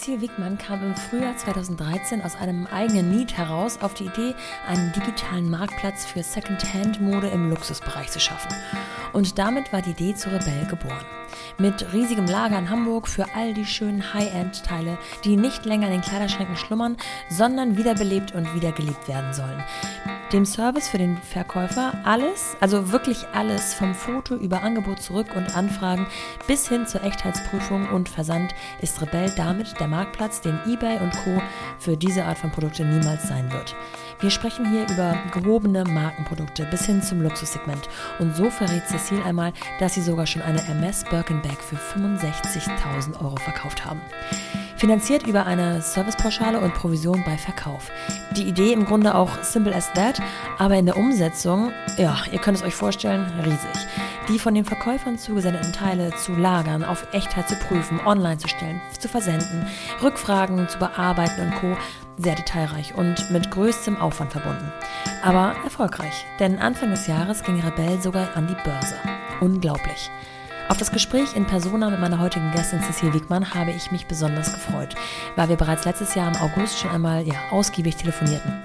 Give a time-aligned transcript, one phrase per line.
[0.00, 4.34] Cecile Wigmann kam im Frühjahr 2013 aus einem eigenen Need heraus auf die Idee,
[4.66, 8.48] einen digitalen Marktplatz für Second-Hand-Mode im Luxusbereich zu schaffen.
[9.12, 11.04] Und damit war die Idee zu Rebell geboren.
[11.58, 16.00] Mit riesigem Lager in Hamburg für all die schönen High-End-Teile, die nicht länger in den
[16.00, 16.96] Kleiderschränken schlummern,
[17.28, 19.62] sondern wiederbelebt und wiedergeliebt werden sollen
[20.32, 25.56] dem Service für den Verkäufer alles, also wirklich alles, vom Foto über Angebot zurück und
[25.56, 26.06] Anfragen
[26.46, 31.42] bis hin zur Echtheitsprüfung und Versand, ist Rebell damit der Marktplatz, den eBay und Co.
[31.78, 33.74] für diese Art von Produkte niemals sein wird.
[34.20, 37.88] Wir sprechen hier über gehobene Markenprodukte bis hin zum Luxussegment.
[38.18, 43.36] Und so verrät Cecile einmal, dass sie sogar schon eine Hermes Birkenbag für 65.000 Euro
[43.36, 44.00] verkauft haben.
[44.76, 47.90] Finanziert über eine Servicepauschale und Provision bei Verkauf.
[48.36, 50.20] Die Idee im Grunde auch simple as that,
[50.58, 53.86] aber in der Umsetzung, ja, ihr könnt es euch vorstellen, riesig.
[54.28, 58.80] Die von den Verkäufern zugesendeten Teile zu lagern, auf Echtheit zu prüfen, online zu stellen,
[58.98, 59.66] zu versenden,
[60.02, 61.76] Rückfragen zu bearbeiten und Co.
[62.16, 64.70] Sehr detailreich und mit größtem Aufwand verbunden.
[65.22, 68.94] Aber erfolgreich, denn Anfang des Jahres ging Rebell sogar an die Börse.
[69.40, 70.10] Unglaublich.
[70.70, 74.52] Auf das Gespräch in Persona mit meiner heutigen Gästin Cecile Wiegmann habe ich mich besonders
[74.52, 74.94] gefreut,
[75.34, 78.62] weil wir bereits letztes Jahr im August schon einmal ja, ausgiebig telefonierten.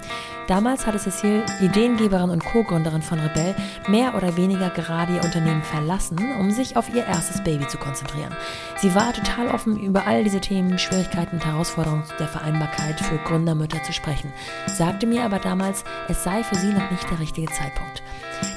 [0.48, 3.56] Damals hatte Cecile, Ideengeberin und Co-Gründerin von Rebell,
[3.88, 8.36] mehr oder weniger gerade ihr Unternehmen verlassen, um sich auf ihr erstes Baby zu konzentrieren.
[8.78, 13.82] Sie war total offen, über all diese Themen, Schwierigkeiten und Herausforderungen der Vereinbarkeit für Gründermütter
[13.82, 14.32] zu sprechen,
[14.68, 18.04] sagte mir aber damals, es sei für sie noch nicht der richtige Zeitpunkt.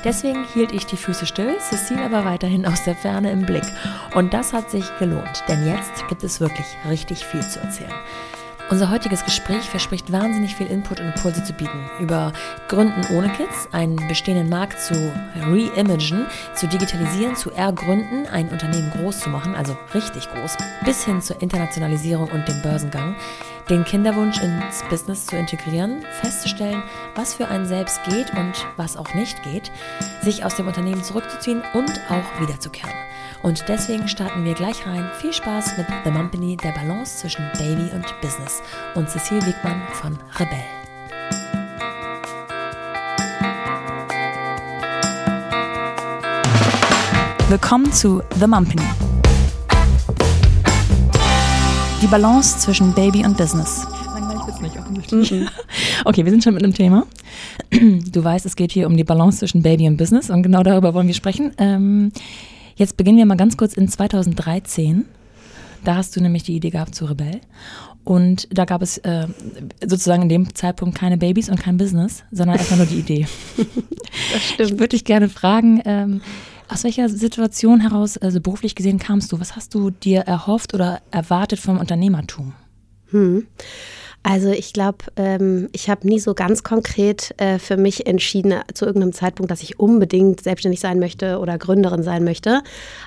[0.04, 3.64] Deswegen hielt ich die Füße still, Cecile aber weiterhin aus der Ferne im Blick.
[4.14, 7.92] Und das hat sich gelohnt, denn jetzt gibt es wirklich richtig viel zu erzählen.
[8.70, 11.88] Unser heutiges Gespräch verspricht wahnsinnig viel Input und Impulse zu bieten.
[12.00, 12.34] Über
[12.68, 14.94] Gründen ohne Kids, einen bestehenden Markt zu
[15.40, 21.22] reimagen, zu digitalisieren, zu ergründen, ein Unternehmen groß zu machen, also richtig groß, bis hin
[21.22, 23.16] zur Internationalisierung und dem Börsengang,
[23.68, 26.82] den Kinderwunsch ins Business zu integrieren, festzustellen,
[27.14, 29.70] was für einen selbst geht und was auch nicht geht,
[30.22, 32.94] sich aus dem Unternehmen zurückzuziehen und auch wiederzukehren.
[33.42, 35.08] Und deswegen starten wir gleich rein.
[35.20, 38.62] Viel Spaß mit The Mumpany, der Balance zwischen Baby und Business
[38.94, 40.64] und Cecile Wigmann von Rebell.
[47.48, 49.17] Willkommen zu The Mumpany.
[52.00, 53.86] Die Balance zwischen Baby und Business.
[54.14, 55.48] Langweilig wird's nicht, offensichtlich.
[56.04, 57.06] okay, wir sind schon mit einem Thema.
[58.10, 60.94] Du weißt, es geht hier um die Balance zwischen Baby und Business und genau darüber
[60.94, 61.52] wollen wir sprechen.
[61.58, 62.12] Ähm,
[62.78, 65.04] Jetzt beginnen wir mal ganz kurz in 2013.
[65.82, 67.40] Da hast du nämlich die Idee gehabt zu Rebell.
[68.04, 69.26] Und da gab es äh,
[69.84, 73.26] sozusagen in dem Zeitpunkt keine Babys und kein Business, sondern erstmal nur die Idee.
[74.32, 74.70] das stimmt.
[74.70, 76.20] Ich würde dich gerne fragen, ähm,
[76.68, 79.40] aus welcher Situation heraus, also beruflich gesehen, kamst du?
[79.40, 82.54] Was hast du dir erhofft oder erwartet vom Unternehmertum?
[83.10, 83.46] Hm.
[84.22, 88.84] Also ich glaube, ähm, ich habe nie so ganz konkret äh, für mich entschieden zu
[88.84, 92.62] irgendeinem Zeitpunkt, dass ich unbedingt selbstständig sein möchte oder Gründerin sein möchte.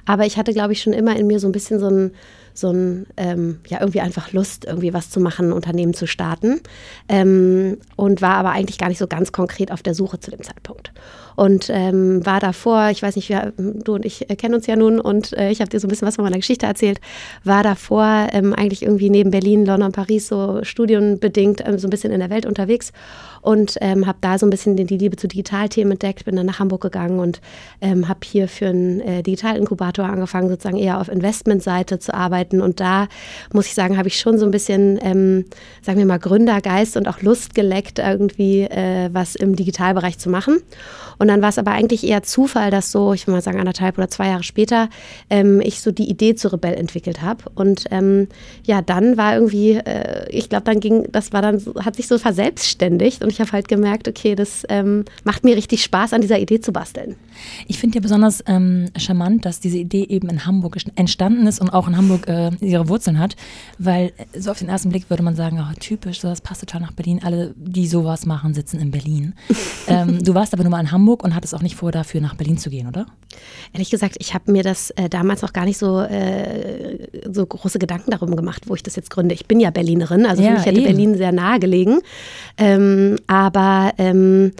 [0.05, 2.11] Aber ich hatte, glaube ich, schon immer in mir so ein bisschen so ein
[2.53, 6.61] so ein, ähm, ja, irgendwie einfach Lust, irgendwie was zu machen, ein Unternehmen zu starten.
[7.07, 10.43] Ähm, und war aber eigentlich gar nicht so ganz konkret auf der Suche zu dem
[10.43, 10.91] Zeitpunkt
[11.35, 14.99] und ähm, war davor, ich weiß nicht, wir, du und ich kennen uns ja nun
[14.99, 16.99] und äh, ich habe dir so ein bisschen was von meiner Geschichte erzählt,
[17.43, 22.11] war davor ähm, eigentlich irgendwie neben Berlin, London, Paris so studienbedingt ähm, so ein bisschen
[22.11, 22.91] in der Welt unterwegs
[23.41, 26.59] und ähm, habe da so ein bisschen die Liebe zu Digitalthemen entdeckt, bin dann nach
[26.59, 27.41] Hamburg gegangen und
[27.81, 33.07] habe hier für einen äh, Digitalinkubator angefangen, sozusagen eher auf Investmentseite zu arbeiten und da
[33.53, 35.45] muss ich sagen, habe ich schon so ein bisschen, ähm,
[35.81, 40.61] sagen wir mal, Gründergeist und auch Lust geleckt, irgendwie äh, was im Digitalbereich zu machen.
[41.21, 43.99] Und dann war es aber eigentlich eher Zufall, dass so, ich will mal sagen, anderthalb
[43.99, 44.89] oder zwei Jahre später,
[45.29, 47.43] ähm, ich so die Idee zu Rebell entwickelt habe.
[47.53, 48.27] Und ähm,
[48.65, 52.17] ja, dann war irgendwie, äh, ich glaube, dann ging, das war dann, hat sich so
[52.17, 56.39] verselbstständigt und ich habe halt gemerkt, okay, das ähm, macht mir richtig Spaß, an dieser
[56.39, 57.15] Idee zu basteln.
[57.67, 61.69] Ich finde ja besonders ähm, charmant, dass diese Idee eben in Hamburg entstanden ist und
[61.69, 63.35] auch in Hamburg äh, ihre Wurzeln hat,
[63.77, 66.61] weil äh, so auf den ersten Blick würde man sagen, oh, typisch, so das passt
[66.61, 67.21] total nach Berlin.
[67.23, 69.33] Alle, die sowas machen, sitzen in Berlin.
[69.87, 72.35] ähm, du warst aber nur mal in Hamburg und hattest auch nicht vor, dafür nach
[72.35, 73.05] Berlin zu gehen, oder?
[73.73, 77.79] Ehrlich gesagt, ich habe mir das äh, damals noch gar nicht so, äh, so große
[77.79, 79.35] Gedanken darum gemacht, wo ich das jetzt gründe.
[79.35, 80.87] Ich bin ja Berlinerin, also ja, für mich hätte eben.
[80.87, 81.99] Berlin sehr nahe gelegen.
[82.57, 84.51] Ähm, aber ähm,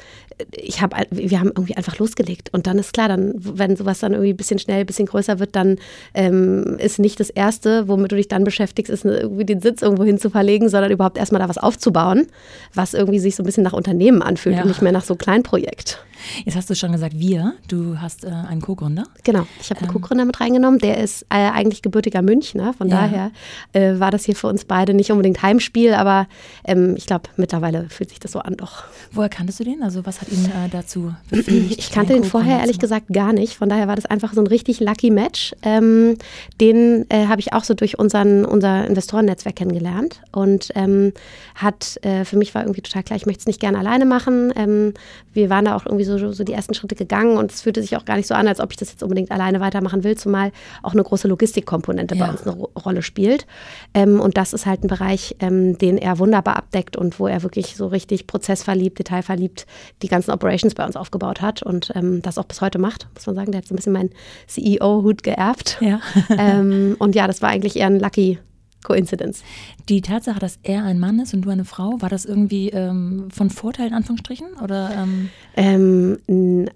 [0.52, 2.50] ich habe, wir haben irgendwie einfach losgelegt.
[2.54, 5.40] Und dann ist klar, dann, wenn sowas dann irgendwie ein bisschen schnell, ein bisschen größer
[5.40, 5.78] wird, dann
[6.14, 10.04] ähm, ist nicht das Erste, womit du dich dann beschäftigst, ist irgendwie den Sitz irgendwo
[10.04, 12.28] hin zu verlegen, sondern überhaupt erstmal da was aufzubauen,
[12.74, 14.64] was irgendwie sich so ein bisschen nach Unternehmen anfühlt ja.
[14.64, 16.04] und nicht mehr nach so Kleinprojekt.
[16.46, 17.54] Jetzt hast du schon gesagt, wir.
[17.68, 19.06] Du hast äh, einen Co-Gründer.
[19.24, 19.94] Genau, ich habe einen ähm.
[19.94, 20.80] Co-Gründer mit reingenommen.
[20.80, 22.74] Der ist äh, eigentlich gebürtiger Münchner.
[22.74, 23.02] Von ja.
[23.02, 23.32] daher
[23.74, 26.28] äh, war das hier für uns beide nicht unbedingt Heimspiel, aber
[26.66, 28.84] ähm, ich glaube, mittlerweile fühlt sich das so an doch.
[29.12, 29.84] Woher kanntest du den?
[29.84, 31.80] Also was hat ihn äh, dazu befähigt?
[31.80, 33.56] Ich kannte den vorher ehrlich gesagt gar nicht.
[33.56, 35.54] Von daher war das einfach so ein richtig lucky Match.
[35.64, 36.18] Ähm,
[36.60, 41.14] den äh, habe ich auch so durch unseren, unser Investorennetzwerk kennengelernt und ähm,
[41.56, 44.54] hat äh, für mich war irgendwie total klar, ich möchte es nicht gerne alleine machen.
[44.56, 44.94] Ähm,
[45.34, 47.96] wir waren da auch irgendwie so so, die ersten Schritte gegangen und es fühlte sich
[47.98, 50.52] auch gar nicht so an, als ob ich das jetzt unbedingt alleine weitermachen will, zumal
[50.84, 52.26] auch eine große Logistikkomponente ja.
[52.26, 53.46] bei uns eine Rolle spielt.
[53.94, 57.44] Ähm, und das ist halt ein Bereich, ähm, den er wunderbar abdeckt und wo er
[57.44, 59.66] wirklich so richtig prozessverliebt, detailverliebt
[60.02, 63.26] die ganzen Operations bei uns aufgebaut hat und ähm, das auch bis heute macht, muss
[63.26, 63.52] man sagen.
[63.52, 64.12] Der hat so ein bisschen meinen
[64.48, 65.78] CEO-Hut geerbt.
[65.82, 66.00] Ja.
[66.38, 68.40] Ähm, und ja, das war eigentlich eher ein Lucky
[68.84, 69.44] Coincidence.
[69.90, 73.28] Die Tatsache, dass er ein Mann ist und du eine Frau, war das irgendwie ähm,
[73.32, 74.48] von Vorteil in Anführungsstrichen?
[74.64, 75.30] Oder, ähm?
[75.56, 76.68] Ähm,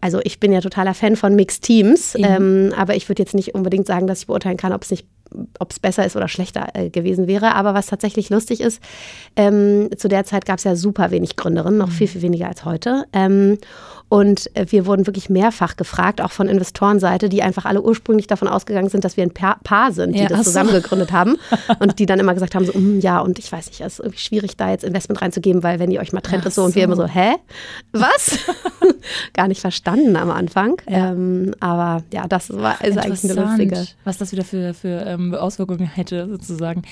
[0.00, 3.54] also ich bin ja totaler Fan von Mixed Teams, ähm, aber ich würde jetzt nicht
[3.54, 5.06] unbedingt sagen, dass ich beurteilen kann, ob es nicht
[5.58, 7.54] ob es besser ist oder schlechter äh, gewesen wäre.
[7.54, 8.82] Aber was tatsächlich lustig ist,
[9.36, 11.92] ähm, zu der Zeit gab es ja super wenig Gründerinnen, noch mhm.
[11.92, 13.04] viel, viel weniger als heute.
[13.12, 13.58] Ähm,
[14.10, 18.48] und äh, wir wurden wirklich mehrfach gefragt, auch von Investorenseite, die einfach alle ursprünglich davon
[18.48, 21.36] ausgegangen sind, dass wir ein Paar sind, die ja, das zusammen gegründet haben.
[21.78, 23.98] Und die dann immer gesagt haben, so, mm, ja, und ich weiß nicht, es ist
[24.00, 26.64] irgendwie schwierig, da jetzt Investment reinzugeben, weil wenn ihr euch mal trennt und so.
[26.64, 27.36] Und wir immer so, hä?
[27.92, 28.38] Was?
[29.34, 30.82] Gar nicht verstanden am Anfang.
[30.88, 31.12] Ja.
[31.12, 33.86] Ähm, aber ja, das war, ist eigentlich eine lustige.
[34.04, 36.82] Was das wieder für, für ähm, Auswirkungen hätte, sozusagen.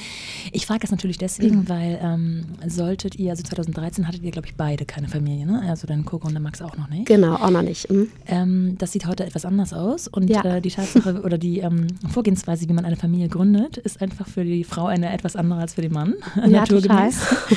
[0.53, 4.55] Ich frage das natürlich deswegen, weil ähm, solltet ihr, also 2013 hattet ihr, glaube ich,
[4.55, 5.63] beide keine Familie, ne?
[5.69, 7.07] Also dein Co-Gründer Max auch noch nicht.
[7.07, 7.91] Genau, auch noch nicht.
[7.91, 8.09] Mhm.
[8.27, 10.45] Ähm, das sieht heute etwas anders aus und ja.
[10.45, 14.45] äh, die Tatsache oder die ähm, Vorgehensweise, wie man eine Familie gründet, ist einfach für
[14.45, 16.15] die Frau eine etwas andere als für den Mann.
[16.49, 17.11] Ja, total.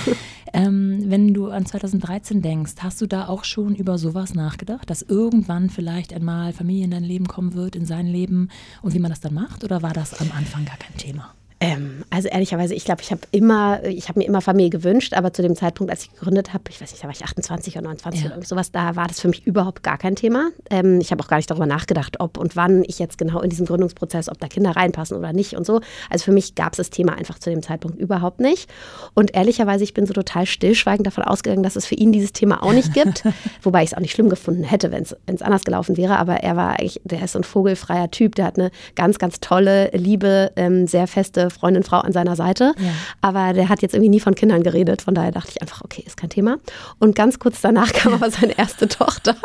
[0.53, 5.01] ähm, wenn du an 2013 denkst, hast du da auch schon über sowas nachgedacht, dass
[5.01, 8.49] irgendwann vielleicht einmal Familie in dein Leben kommen wird, in sein Leben
[8.81, 9.63] und wie man das dann macht?
[9.63, 11.33] Oder war das am Anfang gar kein Thema?
[11.63, 15.31] Ähm, also ehrlicherweise, ich glaube, ich habe immer, ich habe mir immer Familie gewünscht, aber
[15.31, 17.83] zu dem Zeitpunkt, als ich gegründet habe, ich weiß nicht, da war ich 28 oder
[17.83, 18.31] 29 ja.
[18.31, 20.49] oder sowas, da war das für mich überhaupt gar kein Thema.
[20.71, 23.51] Ähm, ich habe auch gar nicht darüber nachgedacht, ob und wann ich jetzt genau in
[23.51, 25.81] diesem Gründungsprozess, ob da Kinder reinpassen oder nicht und so.
[26.09, 28.67] Also für mich gab es das Thema einfach zu dem Zeitpunkt überhaupt nicht.
[29.13, 32.63] Und ehrlicherweise, ich bin so total stillschweigend davon ausgegangen, dass es für ihn dieses Thema
[32.63, 33.23] auch nicht gibt.
[33.61, 36.17] Wobei ich es auch nicht schlimm gefunden hätte, wenn es anders gelaufen wäre.
[36.17, 39.39] Aber er war eigentlich, der ist so ein vogelfreier Typ, der hat eine ganz, ganz
[39.41, 42.73] tolle, liebe, ähm, sehr feste Freundin, Frau an seiner Seite.
[42.77, 42.91] Ja.
[43.21, 45.01] Aber der hat jetzt irgendwie nie von Kindern geredet.
[45.01, 46.57] Von daher dachte ich einfach, okay, ist kein Thema.
[46.99, 49.35] Und ganz kurz danach kam aber seine erste Tochter.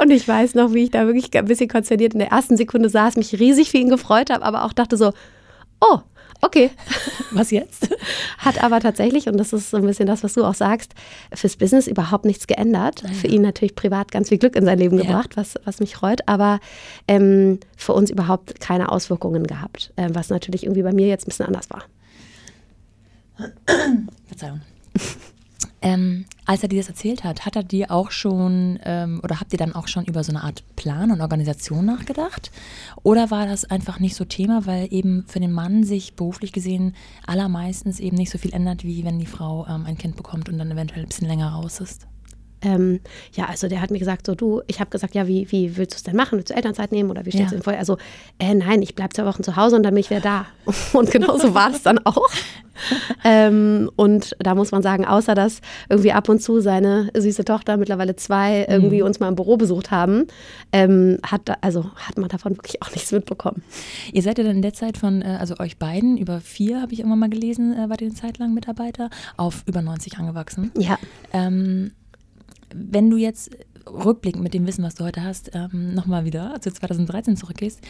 [0.00, 2.88] Und ich weiß noch, wie ich da wirklich ein bisschen konzerniert in der ersten Sekunde
[2.88, 5.12] saß, mich riesig für ihn gefreut habe, aber auch dachte so,
[5.80, 5.98] oh,
[6.42, 6.70] Okay.
[7.32, 7.90] Was jetzt?
[8.38, 10.94] Hat aber tatsächlich, und das ist so ein bisschen das, was du auch sagst,
[11.32, 13.02] fürs Business überhaupt nichts geändert.
[13.02, 13.08] Ja.
[13.10, 15.04] Für ihn natürlich privat ganz viel Glück in sein Leben ja.
[15.04, 16.58] gebracht, was, was mich freut, aber
[17.06, 21.30] ähm, für uns überhaupt keine Auswirkungen gehabt, äh, was natürlich irgendwie bei mir jetzt ein
[21.30, 21.84] bisschen anders war.
[24.26, 24.60] Verzeihung.
[25.82, 29.52] Ähm, als er dir das erzählt hat, hat er dir auch schon ähm, oder habt
[29.52, 32.50] ihr dann auch schon über so eine Art Plan und Organisation nachgedacht?
[33.02, 36.94] Oder war das einfach nicht so Thema, weil eben für den Mann sich beruflich gesehen
[37.26, 40.58] allermeistens eben nicht so viel ändert, wie wenn die Frau ähm, ein Kind bekommt und
[40.58, 42.06] dann eventuell ein bisschen länger raus ist?
[42.62, 43.00] Ähm,
[43.32, 45.94] ja, also der hat mir gesagt, so du, ich habe gesagt, ja, wie, wie willst
[45.94, 46.38] du es denn machen?
[46.38, 47.46] Willst du Elternzeit nehmen oder wie es ja.
[47.46, 47.72] denn vor?
[47.72, 47.96] Also,
[48.38, 50.46] äh, nein, ich bleibe zwei Wochen zu Hause und dann bin ich wieder da.
[50.92, 52.28] Und genau so war es dann auch.
[53.24, 57.76] ähm, und da muss man sagen, außer dass irgendwie ab und zu seine süße Tochter,
[57.76, 59.06] mittlerweile zwei, irgendwie mhm.
[59.06, 60.26] uns mal im Büro besucht haben,
[60.72, 63.62] ähm, hat, also, hat man davon wirklich auch nichts mitbekommen.
[64.12, 66.92] Ihr seid ja dann in der Zeit von, äh, also euch beiden, über vier, habe
[66.92, 70.70] ich irgendwann mal gelesen, äh, eine Zeit lang Mitarbeiter, auf über 90 angewachsen.
[70.76, 70.98] Ja.
[71.32, 71.92] Ähm,
[72.74, 73.50] wenn du jetzt
[73.86, 77.80] rückblickend mit dem Wissen, was du heute hast, ähm, nochmal wieder zu 2013 zurückgehst,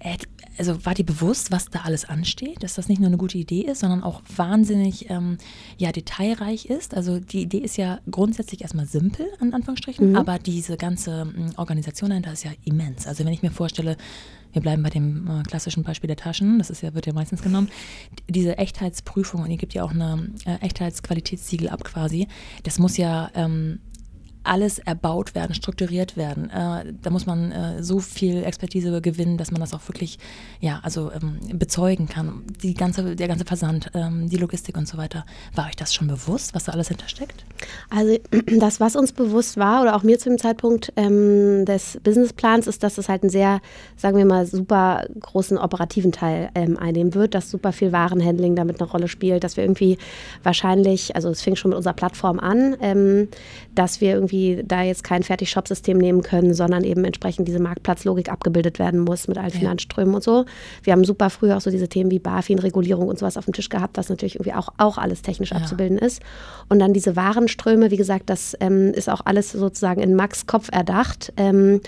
[0.00, 0.16] äh,
[0.58, 3.62] also war dir bewusst, was da alles ansteht, dass das nicht nur eine gute Idee
[3.62, 5.38] ist, sondern auch wahnsinnig ähm,
[5.78, 6.94] ja, detailreich ist.
[6.94, 10.16] Also die Idee ist ja grundsätzlich erstmal simpel, an Anführungsstrichen, mhm.
[10.16, 13.06] aber diese ganze ähm, Organisation dahinter ist ja immens.
[13.06, 13.96] Also wenn ich mir vorstelle,
[14.52, 17.42] wir bleiben bei dem äh, klassischen Beispiel der Taschen, das ist ja, wird ja meistens
[17.42, 17.68] genommen,
[18.28, 22.26] diese Echtheitsprüfung, und ihr gibt ja auch eine äh, Echtheitsqualitätssiegel ab quasi,
[22.64, 23.80] das muss ja ähm,
[24.42, 26.50] alles erbaut werden, strukturiert werden.
[26.50, 30.18] Äh, da muss man äh, so viel Expertise gewinnen, dass man das auch wirklich,
[30.60, 32.44] ja, also ähm, bezeugen kann.
[32.62, 35.24] Die ganze, der ganze Versand, ähm, die Logistik und so weiter.
[35.54, 37.44] War euch das schon bewusst, was da alles hintersteckt?
[37.90, 38.16] Also
[38.58, 42.82] das, was uns bewusst war oder auch mir zu dem Zeitpunkt ähm, des Businessplans, ist,
[42.82, 43.60] dass es halt einen sehr,
[43.96, 48.80] sagen wir mal, super großen operativen Teil ähm, einnehmen wird, dass super viel Warenhandling damit
[48.80, 49.98] eine Rolle spielt, dass wir irgendwie
[50.42, 53.28] wahrscheinlich, also es fing schon mit unserer Plattform an, ähm,
[53.74, 58.78] dass wir irgendwie da jetzt kein Fertig-Shop-System nehmen können, sondern eben entsprechend diese Marktplatzlogik abgebildet
[58.78, 59.58] werden muss mit allen ja.
[59.58, 60.44] Finanzströmen und so.
[60.82, 63.68] Wir haben super früh auch so diese Themen wie BaFin-Regulierung und sowas auf dem Tisch
[63.68, 65.58] gehabt, was natürlich irgendwie auch, auch alles technisch ja.
[65.58, 66.22] abzubilden ist.
[66.68, 67.16] Und dann diese
[67.50, 71.32] Warenströme, wie gesagt, das ähm, ist auch alles sozusagen in Max Kopf erdacht.
[71.36, 71.80] Ähm,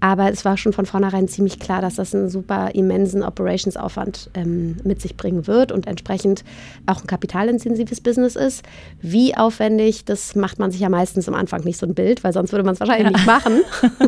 [0.00, 4.76] aber es war schon von vornherein ziemlich klar, dass das einen super immensen Operationsaufwand ähm,
[4.82, 6.42] mit sich bringen wird und entsprechend
[6.86, 8.64] auch ein kapitalintensives Business ist.
[9.02, 12.32] Wie aufwendig, das macht man sich ja meistens am Anfang nicht so ein Bild, weil
[12.32, 13.10] sonst würde man es wahrscheinlich ja.
[13.10, 13.60] nicht machen.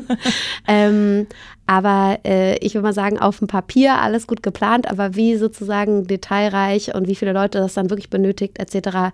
[0.69, 1.27] ähm,
[1.67, 6.07] aber äh, ich würde mal sagen, auf dem Papier alles gut geplant, aber wie sozusagen
[6.07, 9.13] detailreich und wie viele Leute das dann wirklich benötigt, etc.,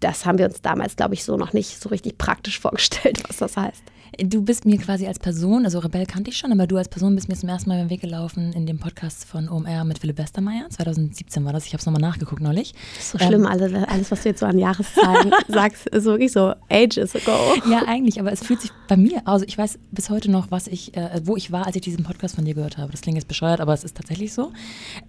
[0.00, 3.38] das haben wir uns damals, glaube ich, so noch nicht so richtig praktisch vorgestellt, was
[3.38, 3.82] das heißt.
[4.18, 7.14] Du bist mir quasi als Person, also Rebell kannte ich schon, aber du als Person
[7.14, 10.18] bist mir zum ersten Mal beim Weg gelaufen in dem Podcast von OMR mit Philipp
[10.18, 10.68] Westermeier.
[10.70, 12.74] 2017 war das, ich habe es nochmal nachgeguckt neulich.
[12.94, 16.04] Das ist so ähm, schlimm, alles, alles, was du jetzt so an Jahreszahlen sagst, ist
[16.04, 17.32] wirklich so ages ago.
[17.68, 20.68] Ja, eigentlich, aber es fühlt sich bei mir, also ich weiß bis heute noch, was
[20.68, 22.92] ich, äh, wo ich war, als ich diesen Podcast von dir gehört habe.
[22.92, 24.52] Das klingt jetzt bescheuert, aber es ist tatsächlich so.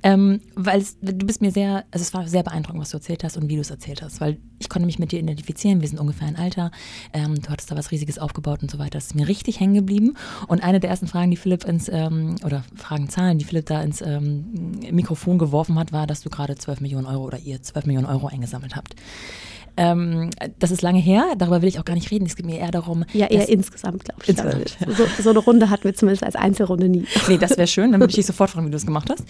[0.04, 3.24] Ähm, weil es, du bist mir sehr, also es war sehr beeindruckend, was du erzählt
[3.24, 5.88] hast und wie du es erzählt hast, weil ich konnte mich mit dir identifizieren, wir
[5.88, 6.72] sind ungefähr ein Alter,
[7.14, 8.95] ähm, du hattest da was Riesiges aufgebaut und so weiter.
[8.96, 10.16] Das ist mir richtig hängen geblieben.
[10.48, 14.02] Und eine der ersten Fragen, die Philipp ins, ähm, oder Fragenzahlen, die Philipp da ins
[14.02, 18.08] ähm, Mikrofon geworfen hat, war, dass du gerade 12 Millionen Euro oder ihr 12 Millionen
[18.08, 18.96] Euro eingesammelt habt.
[19.78, 20.30] Ähm,
[20.60, 22.26] das ist lange her, darüber will ich auch gar nicht reden.
[22.26, 23.06] Es geht mir eher darum.
[23.14, 24.30] Ja, eher insgesamt, glaube ich.
[24.30, 24.78] Insgesamt.
[24.98, 27.06] So, so, eine Runde hatten wir zumindest als Einzelrunde nie.
[27.28, 29.24] Nee, das wäre schön, dann würde ich dich sofort fragen, wie du es gemacht hast.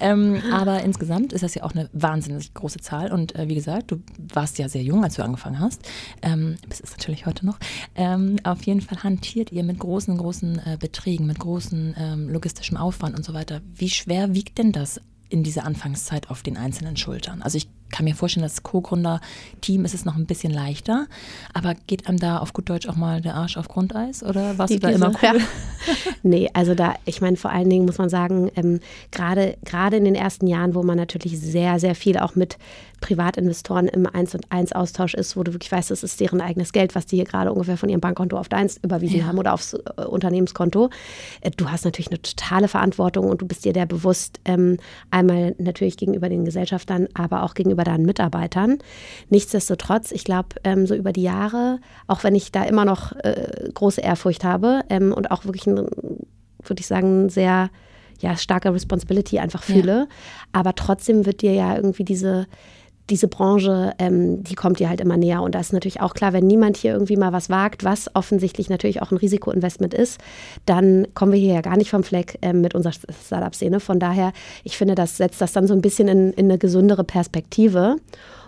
[0.00, 3.12] ähm, aber insgesamt ist das ja auch eine wahnsinnig große Zahl.
[3.12, 5.82] Und äh, wie gesagt, du warst ja sehr jung, als du angefangen hast.
[6.22, 7.58] Ähm, bist es natürlich heute noch.
[7.94, 12.76] Ähm, auf jeden Fall hantiert ihr mit großen, großen äh, Beträgen, mit großen ähm, logistischem
[12.76, 13.60] Aufwand und so weiter.
[13.74, 17.42] Wie schwer wiegt denn das in dieser Anfangszeit auf den einzelnen Schultern?
[17.42, 21.06] Also ich kann mir vorstellen, das Co-Gründer-Team ist es noch ein bisschen leichter.
[21.54, 24.72] Aber geht einem da auf gut Deutsch auch mal der Arsch auf Grundeis oder warst
[24.72, 25.18] Die du da immer cool?
[25.22, 25.34] Ja.
[26.22, 30.14] nee, also da, ich meine, vor allen Dingen muss man sagen, ähm, gerade in den
[30.14, 32.58] ersten Jahren, wo man natürlich sehr, sehr viel auch mit
[33.00, 36.72] Privatinvestoren im Eins und Eins Austausch ist, wo du wirklich weißt, das ist deren eigenes
[36.72, 39.26] Geld, was die hier gerade ungefähr von ihrem Bankkonto auf deins überwiesen ja.
[39.26, 40.90] haben oder aufs äh, Unternehmenskonto.
[41.42, 44.78] Äh, du hast natürlich eine totale Verantwortung und du bist dir der bewusst, ähm,
[45.10, 48.78] einmal natürlich gegenüber den Gesellschaftern, aber auch gegenüber deinen Mitarbeitern.
[49.28, 53.70] Nichtsdestotrotz, ich glaube, ähm, so über die Jahre, auch wenn ich da immer noch äh,
[53.72, 57.70] große Ehrfurcht habe ähm, und auch wirklich, würde ich sagen, sehr
[58.20, 60.06] ja, starke Responsibility einfach fühle, ja.
[60.52, 62.46] aber trotzdem wird dir ja irgendwie diese
[63.10, 65.42] diese Branche, ähm, die kommt dir halt immer näher.
[65.42, 68.68] Und da ist natürlich auch klar, wenn niemand hier irgendwie mal was wagt, was offensichtlich
[68.68, 70.20] natürlich auch ein Risikoinvestment ist,
[70.66, 73.80] dann kommen wir hier ja gar nicht vom Fleck ähm, mit unserer Startup-Szene.
[73.80, 74.32] Von daher,
[74.64, 77.96] ich finde, das setzt das dann so ein bisschen in, in eine gesündere Perspektive.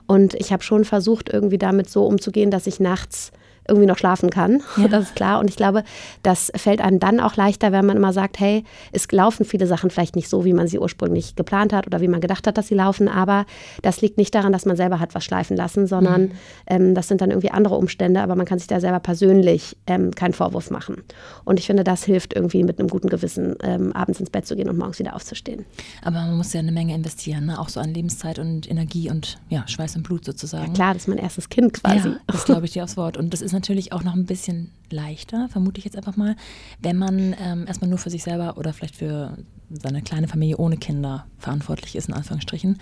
[0.06, 3.30] Und ich habe schon versucht, irgendwie damit so umzugehen, dass ich nachts
[3.68, 4.62] irgendwie noch schlafen kann.
[4.76, 4.88] Ja.
[4.88, 5.38] Das ist klar.
[5.40, 5.84] Und ich glaube,
[6.22, 9.90] das fällt einem dann auch leichter, wenn man immer sagt, hey, es laufen viele Sachen
[9.90, 12.68] vielleicht nicht so, wie man sie ursprünglich geplant hat oder wie man gedacht hat, dass
[12.68, 13.08] sie laufen.
[13.08, 13.44] Aber
[13.82, 16.32] das liegt nicht daran, dass man selber hat was schleifen lassen, sondern mhm.
[16.66, 18.20] ähm, das sind dann irgendwie andere Umstände.
[18.22, 21.02] Aber man kann sich da selber persönlich ähm, keinen Vorwurf machen.
[21.44, 24.56] Und ich finde, das hilft irgendwie mit einem guten Gewissen, ähm, abends ins Bett zu
[24.56, 25.66] gehen und morgens wieder aufzustehen.
[26.02, 27.58] Aber man muss ja eine Menge investieren, ne?
[27.60, 30.68] auch so an Lebenszeit und Energie und ja, Schweiß und Blut sozusagen.
[30.68, 32.08] Ja, klar, das ist mein erstes Kind quasi.
[32.08, 33.16] Ja, das glaube ich dir aufs Wort.
[33.16, 36.36] Und das ist natürlich auch noch ein bisschen leichter, vermute ich jetzt einfach mal,
[36.80, 39.36] wenn man ähm, erstmal nur für sich selber oder vielleicht für
[39.70, 42.78] seine kleine Familie ohne Kinder verantwortlich ist, in Anführungsstrichen.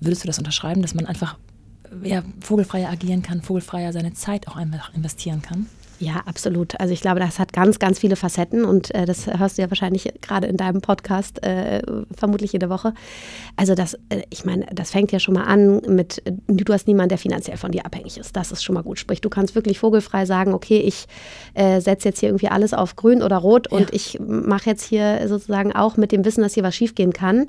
[0.00, 1.36] Würdest du das unterschreiben, dass man einfach
[2.02, 5.66] ja, vogelfreier agieren kann, vogelfreier seine Zeit auch einfach investieren kann?
[6.00, 6.78] Ja, absolut.
[6.80, 9.70] Also ich glaube, das hat ganz, ganz viele Facetten und äh, das hörst du ja
[9.70, 11.82] wahrscheinlich gerade in deinem Podcast äh,
[12.16, 12.94] vermutlich jede Woche.
[13.56, 17.10] Also das, äh, ich meine, das fängt ja schon mal an mit, du hast niemanden,
[17.10, 18.36] der finanziell von dir abhängig ist.
[18.36, 18.98] Das ist schon mal gut.
[18.98, 21.06] Sprich, du kannst wirklich vogelfrei sagen, okay, ich
[21.54, 23.78] äh, setze jetzt hier irgendwie alles auf grün oder rot ja.
[23.78, 27.46] und ich mache jetzt hier sozusagen auch mit dem Wissen, dass hier was schiefgehen kann,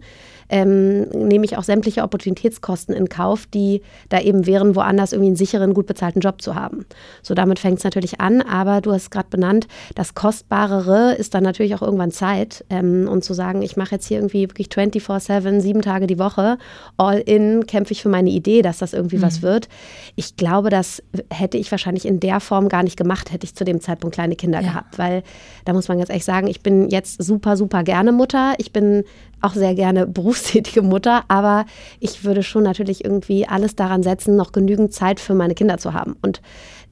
[0.49, 5.35] ähm, nehme ich auch sämtliche Opportunitätskosten in Kauf, die da eben wären, woanders irgendwie einen
[5.35, 6.85] sicheren, gut bezahlten Job zu haben.
[7.21, 8.41] So, damit fängt es natürlich an.
[8.41, 12.63] Aber du hast gerade benannt, das Kostbarere ist dann natürlich auch irgendwann Zeit.
[12.69, 16.57] Ähm, und zu sagen, ich mache jetzt hier irgendwie wirklich 24-7, sieben Tage die Woche,
[16.97, 19.23] all in, kämpfe ich für meine Idee, dass das irgendwie mhm.
[19.23, 19.67] was wird.
[20.15, 23.63] Ich glaube, das hätte ich wahrscheinlich in der Form gar nicht gemacht, hätte ich zu
[23.63, 24.69] dem Zeitpunkt kleine Kinder ja.
[24.69, 24.97] gehabt.
[24.97, 25.23] Weil
[25.65, 28.53] da muss man ganz ehrlich sagen, ich bin jetzt super, super gerne Mutter.
[28.57, 29.03] Ich bin
[29.45, 31.65] auch sehr gerne berufstätige Mutter, aber
[31.99, 35.93] ich würde schon natürlich irgendwie alles daran setzen, noch genügend Zeit für meine Kinder zu
[35.93, 36.15] haben.
[36.21, 36.41] Und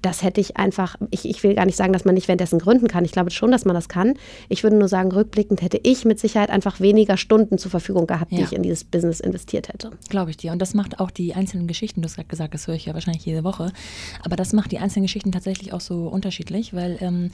[0.03, 2.87] das hätte ich einfach, ich, ich will gar nicht sagen, dass man nicht währenddessen gründen
[2.87, 3.05] kann.
[3.05, 4.15] Ich glaube schon, dass man das kann.
[4.49, 8.31] Ich würde nur sagen, rückblickend hätte ich mit Sicherheit einfach weniger Stunden zur Verfügung gehabt,
[8.31, 8.39] ja.
[8.39, 9.91] die ich in dieses Business investiert hätte.
[10.09, 10.51] Glaube ich dir.
[10.51, 12.93] Und das macht auch die einzelnen Geschichten, du hast gerade gesagt, das höre ich ja
[12.93, 13.71] wahrscheinlich jede Woche,
[14.23, 17.31] aber das macht die einzelnen Geschichten tatsächlich auch so unterschiedlich, weil ähm,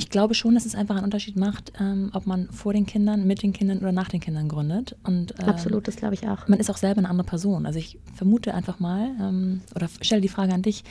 [0.00, 3.26] ich glaube schon, dass es einfach einen Unterschied macht, ähm, ob man vor den Kindern,
[3.26, 4.96] mit den Kindern oder nach den Kindern gründet.
[5.04, 6.48] Und, ähm, Absolut, das glaube ich auch.
[6.48, 7.66] Man ist auch selber eine andere Person.
[7.66, 10.84] Also ich vermute einfach mal, ähm, oder stelle die Frage an dich,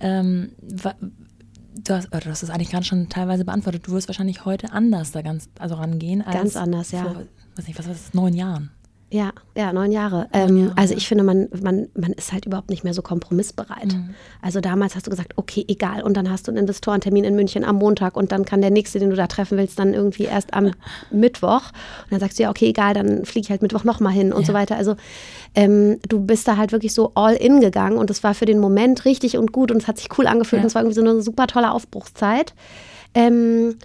[0.00, 0.84] ähm, du
[1.94, 3.86] hast, du hast das eigentlich gerade schon teilweise beantwortet.
[3.86, 7.04] Du wirst wahrscheinlich heute anders da ganz also rangehen als ganz anders, ja.
[7.04, 7.22] vor,
[7.54, 8.70] weiß nicht, was war das, neun Jahren.
[9.10, 10.28] Ja, ja, neun Jahre.
[10.34, 13.00] Neun ähm, Jahre also ich finde, man, man, man ist halt überhaupt nicht mehr so
[13.00, 13.94] kompromissbereit.
[13.94, 14.14] Mhm.
[14.42, 16.02] Also damals hast du gesagt, okay, egal.
[16.02, 18.98] Und dann hast du einen Investorentermin in München am Montag und dann kann der nächste,
[18.98, 20.72] den du da treffen willst, dann irgendwie erst am
[21.10, 21.70] Mittwoch.
[22.04, 24.42] Und dann sagst du ja, okay, egal, dann fliege ich halt Mittwoch nochmal hin und
[24.42, 24.46] ja.
[24.48, 24.76] so weiter.
[24.76, 24.96] Also
[25.54, 28.58] ähm, du bist da halt wirklich so all in gegangen und es war für den
[28.58, 30.64] Moment richtig und gut und es hat sich cool angefühlt ja.
[30.64, 32.52] und es war irgendwie so eine super tolle Aufbruchszeit.
[33.14, 33.76] Ähm,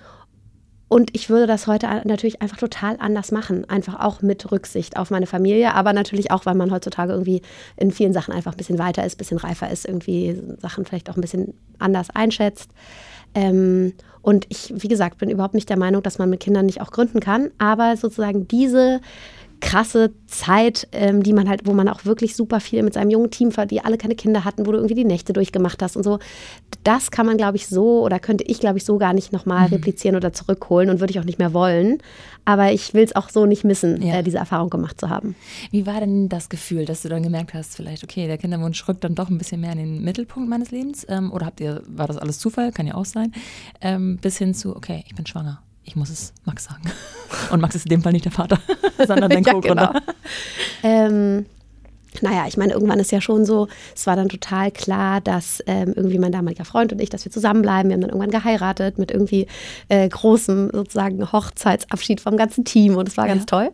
[0.94, 3.68] und ich würde das heute natürlich einfach total anders machen.
[3.68, 7.42] Einfach auch mit Rücksicht auf meine Familie, aber natürlich auch, weil man heutzutage irgendwie
[7.78, 11.10] in vielen Sachen einfach ein bisschen weiter ist, ein bisschen reifer ist, irgendwie Sachen vielleicht
[11.10, 12.70] auch ein bisschen anders einschätzt.
[13.34, 16.80] Ähm, und ich, wie gesagt, bin überhaupt nicht der Meinung, dass man mit Kindern nicht
[16.80, 17.50] auch gründen kann.
[17.58, 19.02] Aber sozusagen diese
[19.64, 23.32] krasse Zeit, ähm, die man halt, wo man auch wirklich super viel mit seinem jungen
[23.32, 26.20] Team, die alle keine Kinder hatten, wo du irgendwie die Nächte durchgemacht hast und so.
[26.84, 29.68] Das kann man, glaube ich, so oder könnte ich, glaube ich, so gar nicht nochmal
[29.68, 29.76] mhm.
[29.76, 32.00] replizieren oder zurückholen und würde ich auch nicht mehr wollen.
[32.44, 34.16] Aber ich will es auch so nicht missen, ja.
[34.16, 35.34] äh, diese Erfahrung gemacht zu haben.
[35.72, 39.06] Wie war denn das Gefühl, dass du dann gemerkt hast, vielleicht, okay, der Kinderwunsch rückt
[39.06, 41.06] dann doch ein bisschen mehr in den Mittelpunkt meines Lebens?
[41.08, 42.74] Ähm, oder habt ihr, war das alles Zufall?
[42.74, 43.32] Kann ja auch sein.
[43.80, 46.84] Ähm, bis hin zu, okay, ich bin schwanger ich muss es Max sagen.
[47.52, 48.60] Und Max ist in dem Fall nicht der Vater,
[48.98, 49.94] sondern dein ja, Co-Gründer.
[49.94, 50.04] Genau.
[50.84, 51.46] Ähm,
[52.22, 55.94] naja, ich meine, irgendwann ist ja schon so, es war dann total klar, dass ähm,
[55.96, 57.90] irgendwie mein damaliger Freund und ich, dass wir zusammenbleiben.
[57.90, 59.48] Wir haben dann irgendwann geheiratet mit irgendwie
[59.90, 63.34] äh, großem sozusagen Hochzeitsabschied vom ganzen Team und es war ja.
[63.34, 63.72] ganz toll,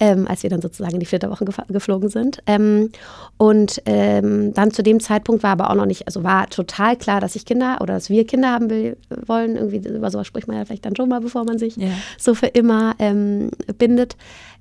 [0.00, 2.42] ähm, als wir dann sozusagen in die vierte Woche geflogen sind.
[2.46, 2.90] Ähm,
[3.36, 7.20] und ähm, dann zu dem Zeitpunkt war aber auch noch nicht, also war total klar,
[7.20, 9.56] dass ich Kinder oder dass wir Kinder haben will, wollen.
[9.56, 11.88] Irgendwie über sowas spricht man ja vielleicht dann schon mal, bevor man sich ja.
[12.18, 14.16] so für immer ähm, bindet.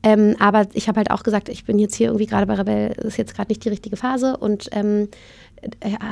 [0.08, 2.94] Ähm, aber ich habe halt auch gesagt, ich bin jetzt hier irgendwie gerade bei Rebell,
[2.94, 5.10] ist jetzt gerade nicht die richtige Phase und ähm,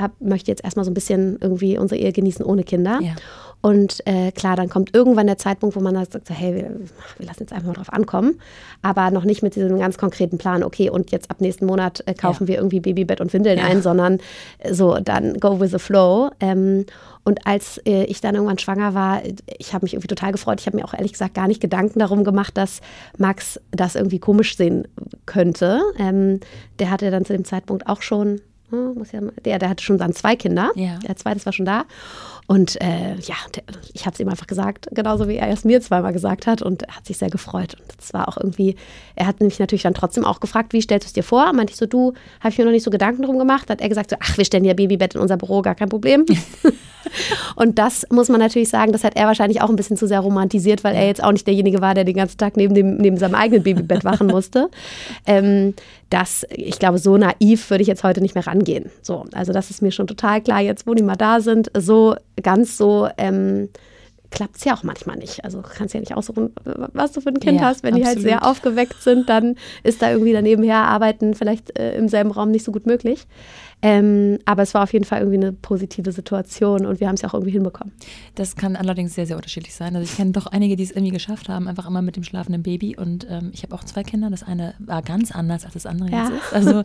[0.00, 3.00] hab, möchte jetzt erstmal so ein bisschen irgendwie unsere Ehe genießen ohne Kinder.
[3.02, 3.14] Ja.
[3.62, 6.70] Und äh, klar, dann kommt irgendwann der Zeitpunkt, wo man sagt, hey, wir,
[7.18, 8.38] wir, lassen jetzt einfach mal drauf ankommen,
[8.82, 12.14] aber noch nicht mit diesem ganz konkreten Plan, okay, und jetzt ab nächsten Monat äh,
[12.14, 12.48] kaufen ja.
[12.48, 13.64] wir irgendwie Babybett und Windeln ja.
[13.64, 14.18] ein, sondern
[14.58, 16.30] äh, so, dann go with the flow.
[16.38, 16.86] Ähm,
[17.24, 19.22] und als äh, ich dann irgendwann schwanger war,
[19.58, 20.60] ich habe mich irgendwie total gefreut.
[20.60, 22.80] Ich habe mir auch ehrlich gesagt gar nicht Gedanken darum gemacht, dass
[23.18, 24.86] Max das irgendwie komisch sehen
[25.24, 25.80] könnte.
[25.98, 26.38] Ähm,
[26.78, 30.36] der hatte dann zu dem Zeitpunkt auch schon ja, der, der hatte schon dann zwei
[30.36, 30.70] Kinder.
[30.74, 30.98] Ja.
[30.98, 31.84] Der zweite war schon da.
[32.48, 35.80] Und äh, ja, der, ich habe es ihm einfach gesagt, genauso wie er es mir
[35.80, 36.62] zweimal gesagt hat.
[36.62, 37.74] Und er hat sich sehr gefreut.
[37.74, 38.76] Und das war auch irgendwie,
[39.16, 41.52] er hat mich natürlich dann trotzdem auch gefragt, wie stellst du es dir vor?
[41.52, 43.68] Meinte ich so, du, habe ich mir noch nicht so Gedanken drum gemacht.
[43.68, 46.24] Hat er gesagt, so, ach, wir stellen ja Babybett in unser Büro, gar kein Problem.
[47.56, 50.20] und das muss man natürlich sagen, das hat er wahrscheinlich auch ein bisschen zu sehr
[50.20, 53.16] romantisiert, weil er jetzt auch nicht derjenige war, der den ganzen Tag neben, dem, neben
[53.16, 54.70] seinem eigenen Babybett wachen musste.
[55.26, 55.74] ähm,
[56.10, 58.90] das, ich glaube, so naiv würde ich jetzt heute nicht mehr rangehen.
[59.02, 62.14] So, also das ist mir schon total klar, jetzt wo die mal da sind, so
[62.42, 63.68] ganz so ähm,
[64.30, 65.44] klappt es ja auch manchmal nicht.
[65.44, 67.82] Also kannst ja nicht aussuchen, was du für ein Kind ja, hast.
[67.82, 68.04] Wenn absolut.
[68.04, 72.08] die halt sehr aufgeweckt sind, dann ist da irgendwie daneben her arbeiten vielleicht äh, im
[72.08, 73.26] selben Raum nicht so gut möglich.
[73.88, 77.22] Ähm, aber es war auf jeden Fall irgendwie eine positive Situation und wir haben es
[77.22, 77.94] ja auch irgendwie hinbekommen.
[78.34, 79.94] Das kann allerdings sehr, sehr unterschiedlich sein.
[79.94, 82.64] Also ich kenne doch einige, die es irgendwie geschafft haben, einfach immer mit dem schlafenden
[82.64, 82.96] Baby.
[82.96, 84.28] Und ähm, ich habe auch zwei Kinder.
[84.28, 86.24] Das eine war ganz anders, als das andere ja.
[86.24, 86.52] jetzt ist.
[86.52, 86.82] Also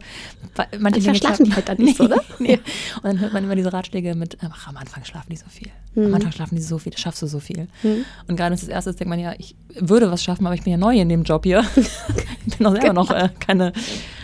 [0.77, 2.17] manche Dinge schlafen die halt dann nicht so, ne?
[2.37, 2.59] Nee.
[2.97, 5.69] Und dann hört man immer diese Ratschläge mit, ach, am Anfang schlafen die so viel.
[5.95, 6.05] Mhm.
[6.05, 7.67] Am Anfang schlafen die so viel, schaffst du so viel.
[7.81, 8.05] Mhm.
[8.27, 10.53] Und gerade wenn es das erste ist, denkt man ja, ich würde was schaffen, aber
[10.53, 11.65] ich bin ja neu in dem Job hier.
[12.45, 13.01] ich bin auch selber genau.
[13.01, 13.73] noch äh, keine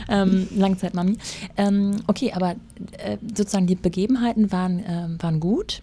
[0.09, 1.17] ähm, Langzeitmami.
[1.57, 2.55] Ähm, okay, aber
[2.97, 5.81] äh, sozusagen die Begebenheiten waren, äh, waren gut.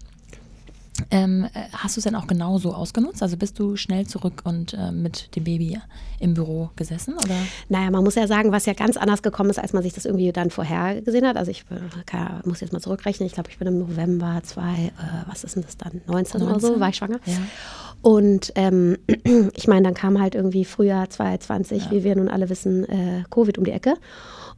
[1.11, 3.21] Ähm, äh, hast du es denn auch genauso ausgenutzt?
[3.21, 5.77] Also bist du schnell zurück und äh, mit dem Baby
[6.19, 7.15] im Büro gesessen?
[7.15, 7.35] Oder?
[7.67, 10.05] Naja, man muss ja sagen, was ja ganz anders gekommen ist, als man sich das
[10.05, 11.35] irgendwie dann vorher gesehen hat.
[11.35, 13.27] Also ich äh, kann, muss jetzt mal zurückrechnen.
[13.27, 14.91] Ich glaube, ich bin im November 2, äh,
[15.27, 16.01] was ist denn das dann?
[16.07, 17.19] 19, 19, oder so, war ich schwanger.
[17.25, 17.37] Ja.
[18.05, 18.99] Und ähm,
[19.55, 21.91] ich meine, dann kam halt irgendwie Frühjahr 2020, ja.
[21.91, 23.95] wie wir nun alle wissen, äh, Covid um die Ecke.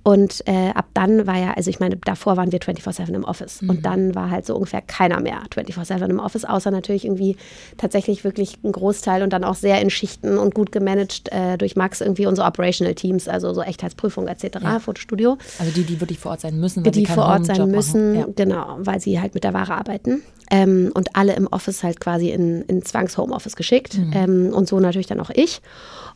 [0.04, 3.62] Und äh, ab dann war ja, also ich meine, davor waren wir 24-7 im Office.
[3.62, 3.70] Mhm.
[3.70, 7.38] Und dann war halt so ungefähr keiner mehr 24-7 im Office, außer natürlich irgendwie
[7.78, 11.78] tatsächlich wirklich ein Großteil und dann auch sehr in Schichten und gut gemanagt äh, durch
[11.78, 14.80] Max irgendwie unsere Operational Teams, also so Echtheitsprüfung etc., ja.
[14.80, 15.38] Fotostudio.
[15.58, 18.16] Also die, die wirklich vor Ort sein müssen, weil die, die vor Ort sein müssen,
[18.16, 18.26] ja.
[18.36, 20.22] genau, weil sie halt mit der Ware arbeiten.
[20.50, 23.98] Ähm, und alle im Office halt quasi in, in Zwangs-Homeoffice geschickt.
[23.98, 24.12] Mhm.
[24.14, 25.62] Ähm, und so natürlich dann auch ich.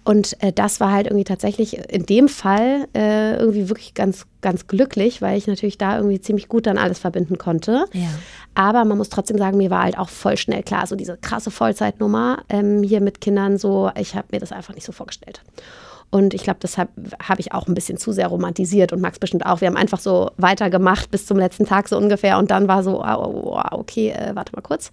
[0.04, 4.68] Und äh, das war halt irgendwie tatsächlich in dem Fall äh, irgendwie wirklich ganz, ganz
[4.68, 7.86] glücklich, weil ich natürlich da irgendwie ziemlich gut dann alles verbinden konnte.
[7.94, 8.10] Ja.
[8.56, 11.52] Aber man muss trotzdem sagen, mir war halt auch voll schnell klar, so diese krasse
[11.52, 15.42] Vollzeitnummer ähm, hier mit Kindern, so, ich habe mir das einfach nicht so vorgestellt.
[16.12, 16.92] Und ich glaube, das habe
[17.24, 19.62] hab ich auch ein bisschen zu sehr romantisiert und Max bestimmt auch.
[19.62, 22.38] Wir haben einfach so weitergemacht bis zum letzten Tag so ungefähr.
[22.38, 24.92] Und dann war so, okay, äh, warte mal kurz.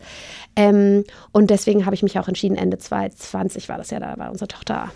[0.54, 4.30] Ähm, und deswegen habe ich mich auch entschieden, Ende 2020 war das ja, da war
[4.30, 4.92] unsere Tochter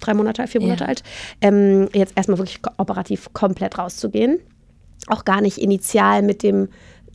[0.00, 0.88] drei Monate, vier Monate ja.
[0.88, 1.02] alt,
[1.40, 4.38] ähm, jetzt erstmal wirklich operativ komplett rauszugehen.
[5.08, 6.68] Auch gar nicht initial mit dem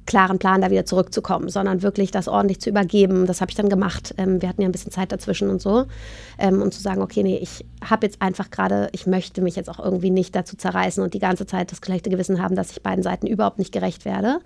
[0.06, 3.26] klaren Plan, da wieder zurückzukommen, sondern wirklich das ordentlich zu übergeben.
[3.28, 4.14] Das habe ich dann gemacht.
[4.18, 5.86] Ähm, wir hatten ja ein bisschen Zeit dazwischen und so.
[6.38, 9.70] Ähm, und zu sagen, okay, nee, ich habe jetzt einfach gerade, ich möchte mich jetzt
[9.70, 12.82] auch irgendwie nicht dazu zerreißen und die ganze Zeit das schlechte Gewissen haben, dass ich
[12.82, 14.40] beiden Seiten überhaupt nicht gerecht werde.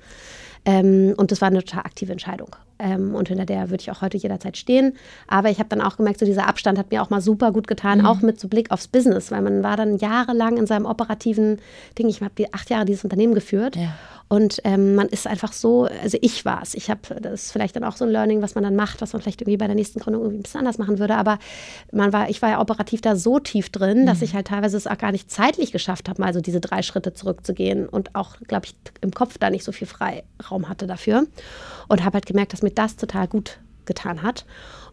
[0.65, 2.55] Ähm, und das war eine total aktive Entscheidung.
[2.79, 4.93] Ähm, und hinter der würde ich auch heute jederzeit stehen.
[5.27, 7.67] Aber ich habe dann auch gemerkt, so dieser Abstand hat mir auch mal super gut
[7.67, 8.05] getan, mhm.
[8.05, 11.59] auch mit so Blick aufs Business, weil man war dann jahrelang in seinem operativen
[11.97, 12.09] Ding.
[12.09, 13.75] Ich habe acht Jahre dieses Unternehmen geführt.
[13.75, 13.93] Ja.
[14.27, 16.73] Und ähm, man ist einfach so, also ich war es.
[16.73, 19.13] Ich habe, das ist vielleicht dann auch so ein Learning, was man dann macht, was
[19.13, 21.15] man vielleicht irgendwie bei der nächsten Gründung irgendwie ein bisschen anders machen würde.
[21.15, 21.37] Aber
[21.91, 24.05] man war, ich war ja operativ da so tief drin, mhm.
[24.07, 26.81] dass ich halt teilweise es auch gar nicht zeitlich geschafft habe, mal so diese drei
[26.81, 31.27] Schritte zurückzugehen und auch, glaube ich, im Kopf da nicht so viel Freiraum hatte dafür.
[31.87, 34.45] Und habe halt gemerkt, dass mir das total gut getan hat.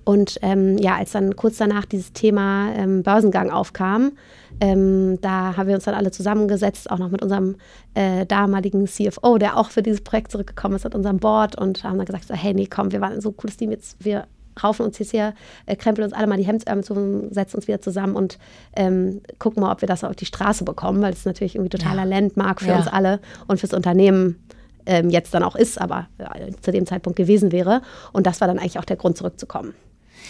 [0.05, 4.13] Und ähm, ja, als dann kurz danach dieses Thema ähm, Börsengang aufkam,
[4.61, 7.57] ähm, da haben wir uns dann alle zusammengesetzt, auch noch mit unserem
[7.95, 11.97] äh, damaligen CFO, der auch für dieses Projekt zurückgekommen ist, mit unserem Board und haben
[11.97, 14.27] dann gesagt, so, hey, nee, komm, wir waren ein so cooles Team, jetzt wir
[14.63, 15.35] raufen uns jetzt hier,
[15.67, 18.39] äh, krempeln uns alle mal die Hemdsärmel zu, setzen uns wieder zusammen und
[18.77, 22.03] ähm, gucken mal, ob wir das auf die Straße bekommen, weil es natürlich irgendwie totaler
[22.03, 22.21] ja.
[22.21, 22.77] Landmark für ja.
[22.77, 24.45] uns alle und fürs Unternehmen
[24.85, 27.83] ähm, jetzt dann auch ist, aber äh, zu dem Zeitpunkt gewesen wäre.
[28.13, 29.75] Und das war dann eigentlich auch der Grund, zurückzukommen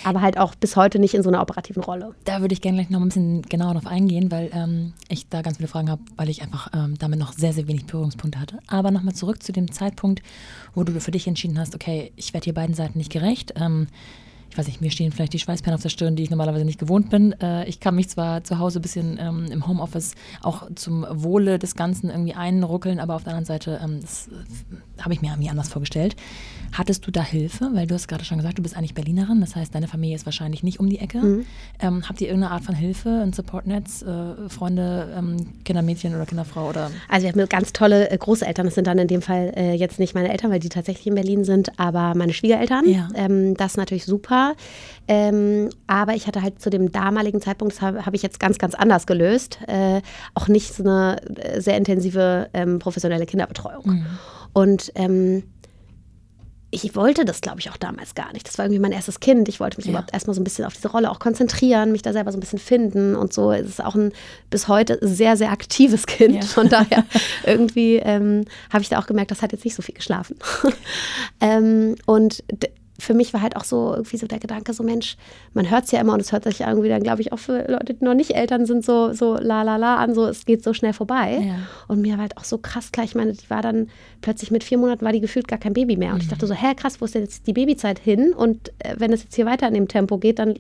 [0.05, 2.15] aber halt auch bis heute nicht in so einer operativen Rolle.
[2.25, 5.43] Da würde ich gerne gleich noch ein bisschen genauer drauf eingehen, weil ähm, ich da
[5.43, 8.59] ganz viele Fragen habe, weil ich einfach ähm, damit noch sehr, sehr wenig Berührungspunkte hatte.
[8.67, 10.23] Aber nochmal zurück zu dem Zeitpunkt,
[10.75, 13.55] wo du für dich entschieden hast, okay, ich werde hier beiden Seiten nicht gerecht.
[13.57, 13.89] Ähm,
[14.53, 16.79] ich weiß nicht, mir stehen vielleicht die Schweißperlen auf der Stirn, die ich normalerweise nicht
[16.79, 17.33] gewohnt bin.
[17.41, 21.59] Äh, ich kann mich zwar zu Hause ein bisschen ähm, im Homeoffice auch zum Wohle
[21.59, 25.29] des Ganzen irgendwie einruckeln, aber auf der anderen Seite, ähm, das äh, habe ich mir
[25.29, 26.17] irgendwie anders vorgestellt.
[26.73, 27.71] Hattest du da Hilfe?
[27.73, 30.27] Weil du hast gerade schon gesagt, du bist eigentlich Berlinerin, das heißt, deine Familie ist
[30.27, 31.19] wahrscheinlich nicht um die Ecke.
[31.19, 31.47] Mhm.
[31.81, 36.69] Ähm, habt ihr irgendeine Art von Hilfe, ein Supportnetz, äh, Freunde, ähm, Kindermädchen oder Kinderfrau?
[36.69, 36.91] Oder?
[37.09, 38.67] Also wir haben ganz tolle äh, Großeltern.
[38.67, 41.15] Das sind dann in dem Fall äh, jetzt nicht meine Eltern, weil die tatsächlich in
[41.15, 42.87] Berlin sind, aber meine Schwiegereltern.
[42.87, 43.09] Ja.
[43.15, 44.42] Ähm, das ist natürlich super.
[45.09, 48.59] Ähm, aber ich hatte halt zu dem damaligen Zeitpunkt, das habe hab ich jetzt ganz,
[48.59, 50.01] ganz anders gelöst, äh,
[50.35, 53.87] auch nicht so eine äh, sehr intensive ähm, professionelle Kinderbetreuung.
[53.87, 54.07] Mhm.
[54.53, 55.43] Und ähm,
[56.75, 58.49] ich wollte das, glaube ich, auch damals gar nicht.
[58.49, 59.47] Das war irgendwie mein erstes Kind.
[59.51, 59.91] Ich wollte mich ja.
[59.91, 62.41] überhaupt erstmal so ein bisschen auf diese Rolle auch konzentrieren, mich da selber so ein
[62.41, 63.53] bisschen finden und so.
[63.53, 64.13] Es ist auch ein
[64.49, 66.35] bis heute sehr, sehr aktives Kind.
[66.37, 66.41] Ja.
[66.41, 67.05] Von daher
[67.45, 70.37] irgendwie ähm, habe ich da auch gemerkt, das hat jetzt nicht so viel geschlafen.
[71.43, 72.43] ähm, und
[73.03, 75.17] für mich war halt auch so irgendwie so der Gedanke, so Mensch,
[75.55, 77.69] man hört es ja immer und es hört sich irgendwie dann, glaube ich, auch für
[77.69, 80.63] Leute, die noch nicht Eltern sind, so, so la la la an, so es geht
[80.63, 81.43] so schnell vorbei.
[81.45, 81.55] Ja.
[81.89, 83.89] Und mir war halt auch so krass klar, ich meine, die war dann
[84.21, 86.11] plötzlich mit vier Monaten war die gefühlt gar kein Baby mehr.
[86.11, 86.23] Und mhm.
[86.23, 88.33] ich dachte so, hä, krass, wo ist denn jetzt die Babyzeit hin?
[88.33, 90.55] Und äh, wenn es jetzt hier weiter in dem Tempo geht, dann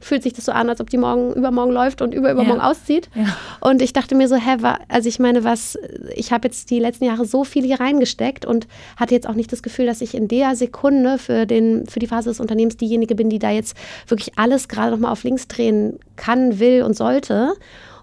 [0.00, 2.70] fühlt sich das so an, als ob die morgen übermorgen läuft und über übermorgen ja.
[2.70, 3.08] auszieht.
[3.14, 3.36] Ja.
[3.60, 4.56] Und ich dachte mir so, hä,
[4.88, 5.78] also ich meine, was,
[6.14, 8.66] ich habe jetzt die letzten Jahre so viel hier reingesteckt und
[8.96, 12.06] hatte jetzt auch nicht das Gefühl, dass ich in der Sekunde für, den, für die
[12.06, 13.76] Phase des Unternehmens diejenige bin, die da jetzt
[14.08, 17.54] wirklich alles gerade nochmal auf links drehen kann, will und sollte.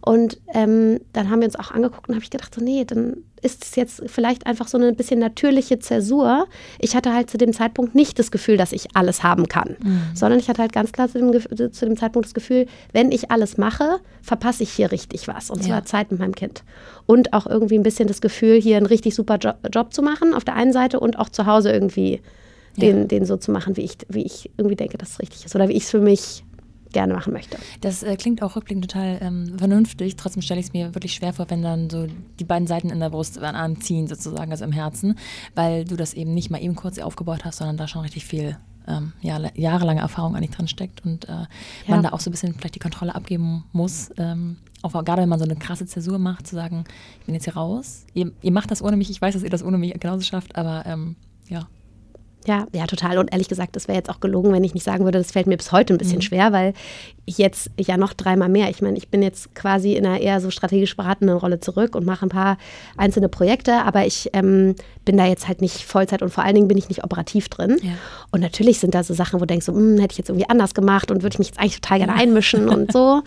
[0.01, 3.17] Und ähm, dann haben wir uns auch angeguckt und habe ich gedacht, so, nee, dann
[3.41, 6.47] ist es jetzt vielleicht einfach so eine bisschen natürliche Zäsur.
[6.79, 10.01] Ich hatte halt zu dem Zeitpunkt nicht das Gefühl, dass ich alles haben kann, mhm.
[10.13, 13.31] sondern ich hatte halt ganz klar zu dem, zu dem, Zeitpunkt das Gefühl, wenn ich
[13.31, 15.49] alles mache, verpasse ich hier richtig was.
[15.49, 15.85] Und zwar ja.
[15.85, 16.63] Zeit mit meinem Kind.
[17.05, 20.33] Und auch irgendwie ein bisschen das Gefühl, hier einen richtig super Job, Job zu machen
[20.33, 22.21] auf der einen Seite und auch zu Hause irgendwie
[22.77, 23.03] den, ja.
[23.05, 25.67] den so zu machen, wie ich, wie ich irgendwie denke, dass es richtig ist oder
[25.67, 26.43] wie ich es für mich
[26.93, 27.57] gerne machen möchte.
[27.81, 30.15] Das äh, klingt auch rückblickend total ähm, vernünftig.
[30.15, 32.07] Trotzdem stelle ich es mir wirklich schwer vor, wenn dann so
[32.39, 35.17] die beiden Seiten in der Brust anziehen, sozusagen, also im Herzen,
[35.55, 38.57] weil du das eben nicht mal eben kurz aufgebaut hast, sondern da schon richtig viel
[38.87, 41.47] ähm, ja, jahrelange Erfahrung eigentlich drin steckt und äh, ja.
[41.87, 44.09] man da auch so ein bisschen vielleicht die Kontrolle abgeben muss.
[44.17, 46.85] Ähm, auch gerade wenn man so eine krasse Zäsur macht, zu sagen,
[47.19, 48.05] ich bin jetzt hier raus.
[48.13, 50.55] Ihr, ihr macht das ohne mich, ich weiß, dass ihr das ohne mich genauso schafft,
[50.55, 51.15] aber ähm,
[51.47, 51.67] ja,
[52.47, 53.17] ja, ja, total.
[53.17, 55.47] Und ehrlich gesagt, das wäre jetzt auch gelogen, wenn ich nicht sagen würde, das fällt
[55.47, 56.21] mir bis heute ein bisschen mhm.
[56.21, 56.73] schwer, weil
[57.25, 58.69] ich jetzt ja noch dreimal mehr.
[58.69, 62.05] Ich meine, ich bin jetzt quasi in einer eher so strategisch beratenden Rolle zurück und
[62.05, 62.57] mache ein paar
[62.97, 64.75] einzelne Projekte, aber ich ähm,
[65.11, 67.77] bin da jetzt halt nicht Vollzeit und vor allen Dingen bin ich nicht operativ drin.
[67.83, 67.91] Ja.
[68.31, 70.49] Und natürlich sind da so Sachen, wo du denkst, so, hm, hätte ich jetzt irgendwie
[70.49, 73.21] anders gemacht und würde ich mich jetzt eigentlich total gerne einmischen und so.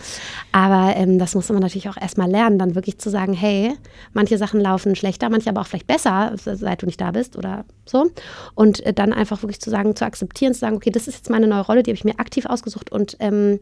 [0.51, 3.71] Aber ähm, das muss man natürlich auch erstmal lernen, dann wirklich zu sagen, hey,
[4.13, 7.65] manche Sachen laufen schlechter, manche aber auch vielleicht besser, seit du nicht da bist oder
[7.85, 8.07] so.
[8.55, 11.29] Und äh, dann einfach wirklich zu sagen, zu akzeptieren, zu sagen, okay, das ist jetzt
[11.29, 13.59] meine neue Rolle, die habe ich mir aktiv ausgesucht und ähm,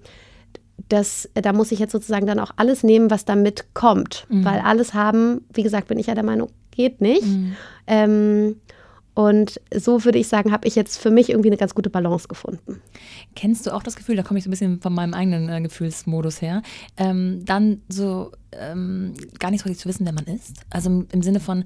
[0.90, 4.26] das, da muss ich jetzt sozusagen dann auch alles nehmen, was damit kommt.
[4.30, 4.46] Mhm.
[4.46, 7.26] Weil alles haben, wie gesagt, bin ich ja der Meinung, geht nicht.
[7.26, 7.56] Mhm.
[7.88, 8.56] Ähm,
[9.16, 12.28] und so würde ich sagen, habe ich jetzt für mich irgendwie eine ganz gute Balance
[12.28, 12.82] gefunden.
[13.36, 15.62] Kennst du auch das Gefühl, da komme ich so ein bisschen von meinem eigenen äh,
[15.62, 16.64] Gefühlsmodus her,
[16.98, 20.62] ähm, dann so ähm, gar nicht so richtig zu wissen, wer man ist?
[20.72, 21.64] Also im, im Sinne von,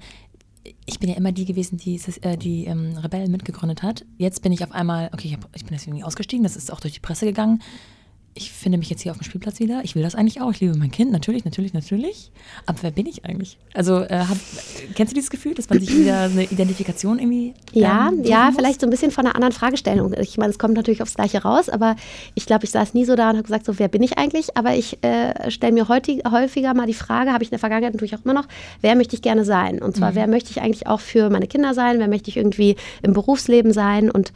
[0.85, 4.05] ich bin ja immer die gewesen, die äh, die ähm, Rebellen mitgegründet hat.
[4.17, 6.71] Jetzt bin ich auf einmal, okay, ich, hab, ich bin jetzt irgendwie ausgestiegen, das ist
[6.73, 7.61] auch durch die Presse gegangen
[8.37, 9.81] ich finde mich jetzt hier auf dem Spielplatz wieder.
[9.83, 10.51] Ich will das eigentlich auch.
[10.51, 12.31] Ich liebe mein Kind, natürlich, natürlich, natürlich.
[12.65, 13.57] Aber wer bin ich eigentlich?
[13.73, 14.37] Also, äh, hab,
[14.95, 17.53] kennst du dieses Gefühl, dass man sich wieder eine Identifikation irgendwie.
[17.73, 18.55] Ja, ja, muss?
[18.55, 20.13] vielleicht so ein bisschen von einer anderen Fragestellung.
[20.19, 21.95] Ich meine, es kommt natürlich aufs Gleiche raus, aber
[22.35, 24.55] ich glaube, ich saß nie so da und habe gesagt, so, wer bin ich eigentlich?
[24.55, 27.93] Aber ich äh, stelle mir heutig, häufiger mal die Frage, habe ich in der Vergangenheit
[27.93, 28.47] natürlich auch immer noch,
[28.81, 29.81] wer möchte ich gerne sein?
[29.81, 30.15] Und zwar, mhm.
[30.15, 31.99] wer möchte ich eigentlich auch für meine Kinder sein?
[31.99, 34.11] Wer möchte ich irgendwie im Berufsleben sein?
[34.11, 34.31] Und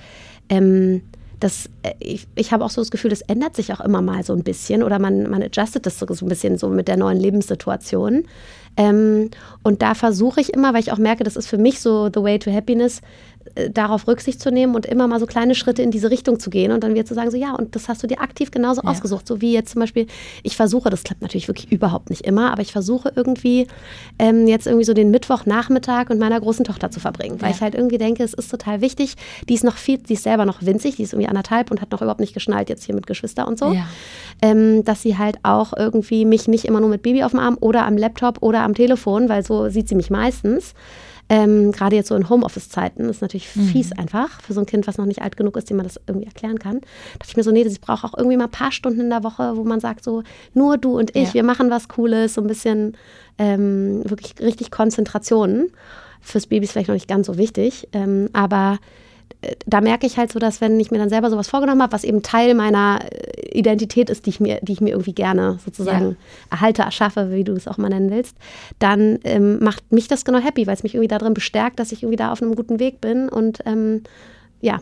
[0.50, 1.02] ähm,
[1.41, 4.23] das, äh, ich, ich habe auch so das Gefühl, das ändert sich auch immer mal
[4.23, 6.97] so ein bisschen oder man, man adjustet das so, so ein bisschen so mit der
[6.97, 8.23] neuen Lebenssituation.
[8.77, 9.30] Ähm,
[9.63, 12.21] und da versuche ich immer, weil ich auch merke, das ist für mich so the
[12.21, 13.01] way to happiness,
[13.71, 16.71] darauf Rücksicht zu nehmen und immer mal so kleine Schritte in diese Richtung zu gehen
[16.71, 18.89] und dann wieder zu sagen, so ja, und das hast du dir aktiv genauso ja.
[18.89, 19.27] ausgesucht.
[19.27, 20.08] So wie jetzt zum Beispiel,
[20.43, 23.67] ich versuche, das klappt natürlich wirklich überhaupt nicht immer, aber ich versuche irgendwie
[24.19, 27.56] ähm, jetzt irgendwie so den Mittwochnachmittag mit meiner großen Tochter zu verbringen, weil ja.
[27.56, 29.15] ich halt irgendwie denke, es ist total wichtig.
[29.49, 31.91] Die ist noch viel, die ist selber noch winzig, die ist irgendwie anderthalb und hat
[31.91, 33.73] noch überhaupt nicht geschnallt jetzt hier mit Geschwister und so.
[33.73, 33.88] Ja.
[34.41, 37.58] Ähm, dass sie halt auch irgendwie mich nicht immer nur mit Baby auf dem Arm
[37.60, 40.73] oder am Laptop oder am Telefon, weil so sieht sie mich meistens,
[41.32, 43.67] ähm, Gerade jetzt so in Homeoffice-Zeiten ist natürlich mhm.
[43.67, 45.98] fies einfach für so ein Kind, was noch nicht alt genug ist, dem man das
[46.06, 46.82] irgendwie erklären kann.
[46.82, 46.88] Da
[47.20, 49.24] dachte ich mir so, nee, ich brauche auch irgendwie mal ein paar Stunden in der
[49.24, 51.36] Woche, wo man sagt, so nur du und ich, ja.
[51.36, 52.98] wir machen was Cooles, so ein bisschen
[53.38, 55.70] ähm, wirklich richtig Konzentration.
[56.20, 58.78] Fürs Baby ist vielleicht noch nicht ganz so wichtig, ähm, aber
[59.65, 62.04] da merke ich halt so, dass wenn ich mir dann selber sowas vorgenommen habe, was
[62.04, 66.12] eben Teil meiner äh, Identität ist, die ich mir, die ich mir irgendwie gerne sozusagen
[66.12, 66.15] ja.
[66.52, 68.36] erhalte, erschaffe, wie du es auch mal nennen willst,
[68.80, 72.04] dann ähm, macht mich das genau happy, weil es mich irgendwie darin bestärkt, dass ich
[72.04, 74.04] irgendwie da auf einem guten Weg bin und ähm,
[74.62, 74.82] ja,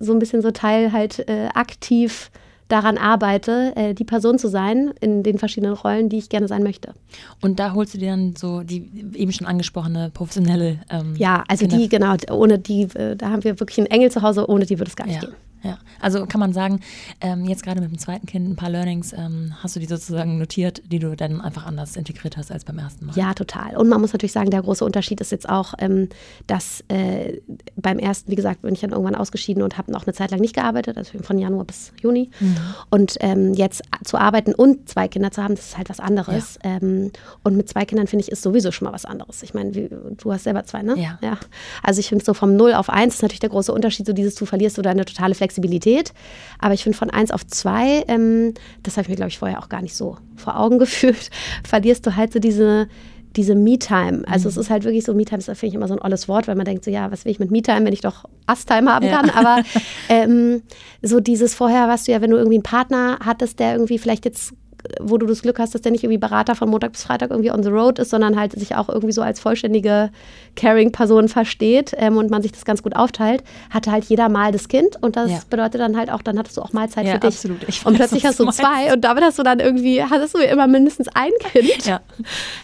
[0.00, 2.30] so ein bisschen so Teil halt äh, aktiv
[2.74, 6.64] daran arbeite, äh, die Person zu sein in den verschiedenen Rollen, die ich gerne sein
[6.64, 6.92] möchte.
[7.40, 10.80] Und da holst du dir dann so die eben schon angesprochene professionelle.
[10.90, 14.22] Ähm, ja, also die, genau, ohne die, äh, da haben wir wirklich einen Engel zu
[14.22, 15.28] Hause, ohne die würde es gar nicht ja.
[15.28, 15.36] gehen.
[15.64, 16.80] Ja, also kann man sagen,
[17.22, 20.38] ähm, jetzt gerade mit dem zweiten Kind ein paar Learnings ähm, hast du die sozusagen
[20.38, 23.16] notiert, die du dann einfach anders integriert hast als beim ersten Mal.
[23.16, 23.76] Ja, total.
[23.76, 26.10] Und man muss natürlich sagen, der große Unterschied ist jetzt auch, ähm,
[26.46, 27.40] dass äh,
[27.76, 30.40] beim ersten, wie gesagt, bin ich dann irgendwann ausgeschieden und habe noch eine Zeit lang
[30.40, 32.30] nicht gearbeitet, also von Januar bis Juni.
[32.40, 32.56] Mhm.
[32.90, 36.58] Und ähm, jetzt zu arbeiten und zwei Kinder zu haben, das ist halt was anderes.
[36.62, 36.76] Ja.
[36.76, 37.10] Ähm,
[37.42, 39.42] und mit zwei Kindern finde ich, ist sowieso schon mal was anderes.
[39.42, 40.94] Ich meine, du hast selber zwei, ne?
[40.98, 41.18] Ja.
[41.22, 41.38] ja.
[41.82, 44.34] Also ich finde so vom Null auf eins ist natürlich der große Unterschied, so dieses,
[44.34, 46.12] du verlierst so deine totale Flexibilität Flexibilität.
[46.58, 49.58] Aber ich finde von 1 auf 2, ähm, das habe ich mir, glaube ich, vorher
[49.58, 51.30] auch gar nicht so vor Augen geführt,
[51.66, 52.88] verlierst du halt so diese,
[53.36, 54.22] diese Me-Time.
[54.26, 54.50] Also mhm.
[54.50, 56.56] es ist halt wirklich so, Me-Time ist, finde ich immer so ein olles Wort, weil
[56.56, 59.20] man denkt so, ja, was will ich mit Me-Time, wenn ich doch Us-Time haben ja.
[59.20, 59.30] kann.
[59.30, 59.62] Aber
[60.08, 60.62] ähm,
[61.02, 64.24] so dieses vorher, was du ja, wenn du irgendwie einen Partner hattest, der irgendwie vielleicht
[64.24, 64.54] jetzt
[65.00, 67.50] wo du das Glück hast, dass der nicht irgendwie Berater von Montag bis Freitag irgendwie
[67.50, 70.10] on the road ist, sondern halt sich auch irgendwie so als vollständige
[70.56, 74.68] Caring-Person versteht ähm, und man sich das ganz gut aufteilt, hatte halt jeder mal das
[74.68, 75.38] Kind und das ja.
[75.48, 77.28] bedeutet dann halt auch, dann hattest du auch Mahlzeit ja, für dich.
[77.28, 77.68] Absolut.
[77.68, 80.66] Ich und plötzlich hast du zwei und damit hast du dann irgendwie, hattest du immer
[80.66, 81.86] mindestens ein Kind.
[81.86, 82.00] Ja.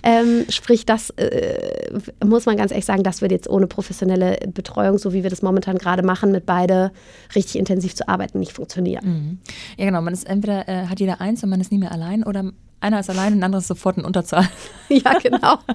[0.02, 1.90] Ähm, sprich, das äh,
[2.24, 5.42] muss man ganz ehrlich sagen, das wird jetzt ohne professionelle Betreuung, so wie wir das
[5.42, 6.92] momentan gerade machen, mit beide
[7.34, 9.04] richtig intensiv zu arbeiten, nicht funktionieren.
[9.04, 9.38] Mhm.
[9.78, 10.00] Ja, genau.
[10.02, 12.52] Man ist entweder äh, hat jeder eins und man ist nie mehr allein allein oder
[12.82, 14.48] einer ist allein und der andere ist sofort in Unterzahl.
[14.88, 15.58] ja, genau.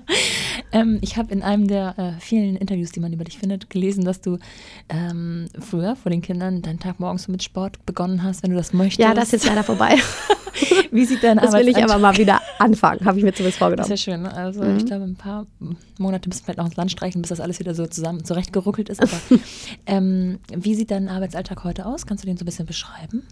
[0.72, 4.04] Ähm, ich habe in einem der äh, vielen Interviews, die man über dich findet, gelesen,
[4.04, 4.40] dass du
[4.90, 8.74] ähm, früher vor den Kindern deinen Tag morgens mit Sport begonnen hast, wenn du das
[8.74, 9.00] möchtest.
[9.00, 9.96] Ja, das ist jetzt leider vorbei.
[10.92, 13.90] Wie sieht dein Das will ich aber mal wieder anfangen, habe ich mir zumindest vorgenommen.
[13.90, 14.26] ja schön.
[14.26, 14.78] Also Mhm.
[14.78, 15.46] ich glaube, ein paar
[15.98, 18.90] Monate müssen wir vielleicht noch ins Land streichen, bis das alles wieder so zusammen zurechtgeruckelt
[18.90, 19.02] ist.
[19.02, 19.12] Aber
[19.86, 22.06] ähm, wie sieht dein Arbeitsalltag heute aus?
[22.06, 23.24] Kannst du den so ein bisschen beschreiben?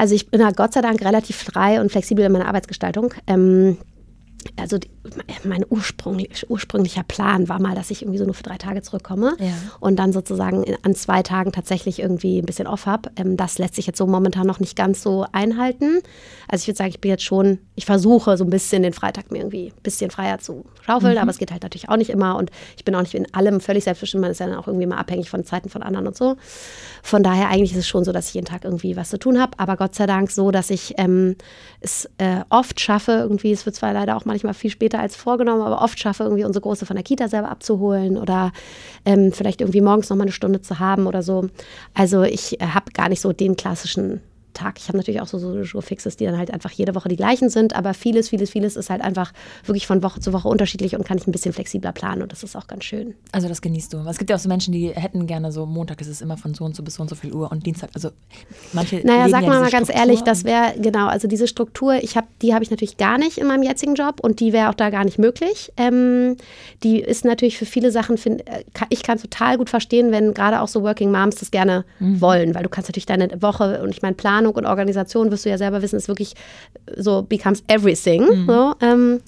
[0.00, 3.12] Also ich bin da Gott sei Dank relativ frei und flexibel in meiner Arbeitsgestaltung.
[3.26, 3.76] Ähm,
[4.58, 4.78] also
[5.44, 9.34] mein ursprünglich, ursprünglicher Plan war mal, dass ich irgendwie so nur für drei Tage zurückkomme
[9.38, 9.46] Ja.
[9.80, 13.10] und dann sozusagen an zwei Tagen tatsächlich irgendwie ein bisschen off habe.
[13.16, 16.00] Ähm, das lässt sich jetzt so momentan noch nicht ganz so einhalten.
[16.48, 19.30] Also ich würde sagen, ich bin jetzt schon, ich versuche so ein bisschen den Freitag
[19.30, 22.36] mir irgendwie ein bisschen freier zu schaufeln, aber es geht halt natürlich auch nicht immer
[22.36, 24.20] und ich bin auch nicht in allem völlig selbstbestimmt.
[24.20, 26.36] Man ist ja dann auch irgendwie mal abhängig von Zeiten von anderen und so.
[27.02, 29.40] Von daher eigentlich ist es schon so, dass ich jeden Tag irgendwie was zu tun
[29.40, 31.36] habe, aber Gott sei Dank so, dass ich ähm,
[31.80, 35.62] es äh, oft schaffe, irgendwie, es wird zwar leider auch manchmal viel später als vorgenommen,
[35.62, 38.52] aber oft schaffe, irgendwie unsere Große von der Kita selber abzuholen oder
[39.04, 41.48] ähm, vielleicht irgendwie morgens noch mal eine Stunde zu haben oder so.
[41.94, 44.20] Also ich äh, habe gar nicht so den klassischen
[44.52, 44.78] Tag.
[44.78, 47.16] Ich habe natürlich auch so, so, so Fixes, die dann halt einfach jede Woche die
[47.16, 49.32] gleichen sind, aber vieles, vieles, vieles ist halt einfach
[49.64, 52.42] wirklich von Woche zu Woche unterschiedlich und kann ich ein bisschen flexibler planen und das
[52.42, 53.14] ist auch ganz schön.
[53.32, 53.98] Also das genießt du.
[54.08, 56.54] Es gibt ja auch so Menschen, die hätten gerne so, Montag ist es immer von
[56.54, 58.10] so und so bis so und so viel Uhr und Dienstag, also
[58.72, 61.94] manche Naja, sag ja mal, mal ganz Struktur ehrlich, das wäre, genau, also diese Struktur,
[62.02, 64.68] ich hab, die habe ich natürlich gar nicht in meinem jetzigen Job und die wäre
[64.70, 65.72] auch da gar nicht möglich.
[65.76, 66.36] Ähm,
[66.82, 70.34] die ist natürlich für viele Sachen, find, äh, ich kann es total gut verstehen, wenn
[70.34, 72.20] gerade auch so Working Moms das gerne Mhm.
[72.20, 75.50] wollen, weil du kannst natürlich deine Woche und ich meine, Planung und Organisation, wirst du
[75.50, 76.34] ja selber wissen, ist wirklich
[76.96, 78.22] so becomes everything.
[78.22, 78.46] Mhm.
[78.46, 79.20] So, ähm,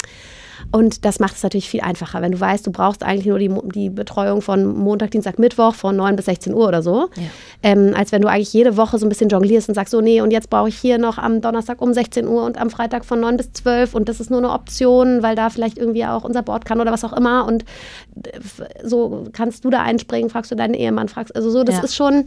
[0.71, 3.51] und das macht es natürlich viel einfacher, wenn du weißt, du brauchst eigentlich nur die,
[3.75, 7.09] die Betreuung von Montag, Dienstag, Mittwoch von 9 bis 16 Uhr oder so.
[7.17, 7.23] Ja.
[7.63, 10.21] Ähm, als wenn du eigentlich jede Woche so ein bisschen jonglierst und sagst, so, nee,
[10.21, 13.21] und jetzt brauche ich hier noch am Donnerstag um 16 Uhr und am Freitag von
[13.21, 16.43] 9 bis 12 und das ist nur eine Option, weil da vielleicht irgendwie auch unser
[16.43, 17.47] Board kann oder was auch immer.
[17.47, 17.65] Und
[18.25, 18.39] äh,
[18.85, 21.83] so kannst du da einspringen, fragst du deinen Ehemann, fragst, also so, das Ja.
[21.83, 22.25] ist schon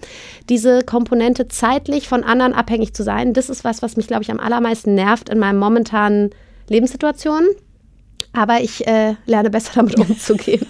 [0.49, 3.33] diese Komponente zeitlich von anderen abhängig zu sein.
[3.33, 6.31] Das ist was, was mich, glaube ich, am allermeisten nervt in meinem momentanen
[6.69, 7.43] Lebenssituation.
[8.35, 10.65] Aber ich äh, lerne besser damit umzugehen.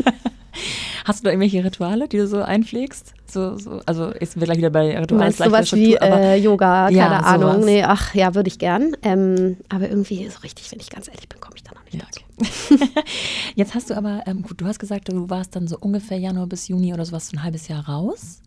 [1.04, 3.13] Hast du da irgendwelche Rituale, die du so einpflegst?
[3.28, 5.25] So, so, also jetzt sind wir gleich wieder bei Ritualen.
[5.25, 7.51] meinst sowas wie äh, Yoga, keine Ja, Ahnung.
[7.54, 7.65] sowas.
[7.65, 8.95] Nee, ach ja, würde ich gern.
[9.04, 11.95] Ähm, aber irgendwie so richtig, wenn ich ganz ehrlich bin, komme ich da noch nicht
[11.95, 12.89] Ja, okay.
[13.56, 16.47] Jetzt hast du aber, ähm, gut, du hast gesagt, du warst dann so ungefähr Januar
[16.47, 18.41] bis Juni oder sowas, so ein halbes Jahr raus.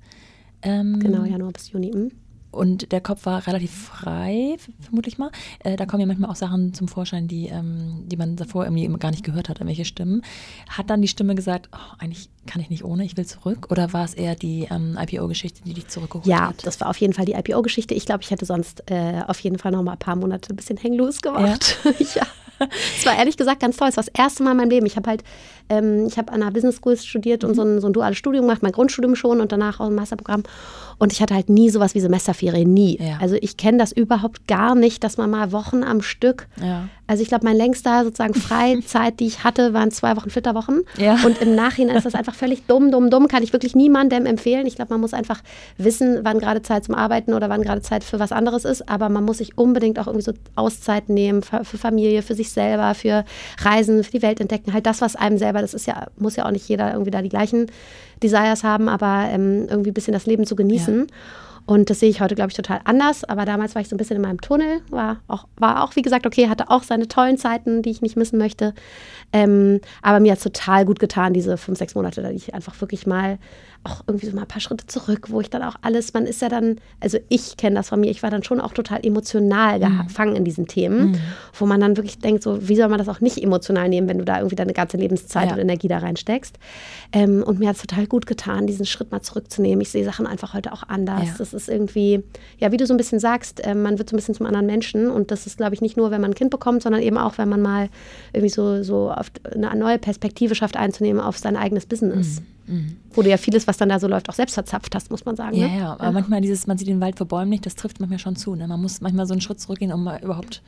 [0.62, 1.92] Ähm, Genau, Januar bis Juni.
[1.92, 2.10] hm.
[2.50, 5.30] Und der Kopf war relativ frei, f- vermute ich mal.
[5.60, 8.88] Äh, da kommen ja manchmal auch Sachen zum Vorschein, die, ähm, die man davor irgendwie
[8.98, 10.22] gar nicht gehört hat, irgendwelche Stimmen.
[10.68, 13.68] Hat dann die Stimme gesagt, oh, eigentlich kann ich nicht ohne, ich will zurück?
[13.70, 16.66] Oder war es eher die ähm, IPO-Geschichte, die dich zurückgeholt Ja, hat?
[16.66, 17.92] das war auf jeden Fall die IPO-Geschichte.
[17.94, 20.56] Ich glaube, ich hätte sonst äh, auf jeden Fall noch mal ein paar Monate ein
[20.56, 21.76] bisschen hang loose gemacht.
[22.14, 22.22] Ja.
[22.98, 23.88] Es war ehrlich gesagt ganz toll.
[23.88, 24.86] Es war das erste Mal in meinem Leben.
[24.86, 25.24] Ich habe halt,
[25.68, 28.46] ähm, ich habe an einer Business School studiert und so ein, so ein duales Studium
[28.46, 30.42] gemacht, mein Grundstudium schon und danach auch ein Masterprogramm.
[30.98, 32.98] Und ich hatte halt nie sowas wie Semesterferien, nie.
[33.00, 33.18] Ja.
[33.20, 36.88] Also ich kenne das überhaupt gar nicht, dass man mal Wochen am Stück Ja.
[37.08, 40.82] Also ich glaube, mein längster sozusagen Freizeit, die ich hatte, waren zwei Wochen Flitterwochen.
[40.98, 41.18] Ja.
[41.24, 43.26] Und im Nachhinein ist das einfach völlig dumm, dumm, dumm.
[43.26, 44.66] Kann ich wirklich niemandem empfehlen.
[44.66, 45.40] Ich glaube, man muss einfach
[45.78, 48.88] wissen, wann gerade Zeit zum Arbeiten oder wann gerade Zeit für was anderes ist.
[48.88, 52.94] Aber man muss sich unbedingt auch irgendwie so Auszeiten nehmen für, Familie, für sich selber,
[52.94, 53.24] für
[53.60, 54.74] Reisen, für die Welt entdecken.
[54.74, 57.22] Halt das, was einem selber, das ist ja, muss ja auch nicht jeder irgendwie da
[57.22, 57.70] die gleichen
[58.22, 61.06] Desires haben, aber ähm, irgendwie ein bisschen das Leben zu genießen.
[61.68, 63.24] Und das sehe ich heute, glaube ich, total anders.
[63.24, 64.80] Aber damals war ich so ein bisschen in meinem Tunnel.
[64.88, 68.16] War auch, war auch wie gesagt, okay, hatte auch seine tollen Zeiten, die ich nicht
[68.16, 68.72] missen möchte.
[69.34, 72.80] Ähm, aber mir hat es total gut getan, diese fünf, sechs Monate, da ich einfach
[72.80, 73.38] wirklich mal
[73.84, 76.42] auch irgendwie so mal ein paar Schritte zurück, wo ich dann auch alles, man ist
[76.42, 79.78] ja dann, also ich kenne das von mir, ich war dann schon auch total emotional
[79.78, 81.20] gefangen in diesen Themen,
[81.54, 84.18] wo man dann wirklich denkt, so, wie soll man das auch nicht emotional nehmen, wenn
[84.18, 85.54] du da irgendwie deine ganze Lebenszeit Ja.
[85.54, 86.58] und Energie da reinsteckst.
[87.12, 89.80] Ähm, und mir hat es total gut getan, diesen Schritt mal zurückzunehmen.
[89.80, 91.28] Ich sehe Sachen einfach heute auch anders.
[91.28, 91.34] Ja.
[91.58, 92.22] Ist irgendwie,
[92.58, 94.66] ja, wie du so ein bisschen sagst, äh, man wird so ein bisschen zum anderen
[94.66, 95.10] Menschen.
[95.10, 97.36] Und das ist, glaube ich, nicht nur, wenn man ein Kind bekommt, sondern eben auch,
[97.38, 97.88] wenn man mal
[98.32, 102.42] irgendwie so, so auf eine neue Perspektive schafft einzunehmen auf sein eigenes Business.
[103.12, 105.36] Wo du ja vieles, was dann da so läuft, auch selbst verzapft hast, muss man
[105.36, 105.56] sagen.
[105.56, 105.78] Ja, ne?
[105.78, 108.36] ja, aber manchmal dieses, man sieht den Wald vor Bäumen nicht, das trifft manchmal schon
[108.36, 108.54] zu.
[108.54, 108.68] Ne?
[108.68, 110.62] Man muss manchmal so einen Schritt zurückgehen, um mal überhaupt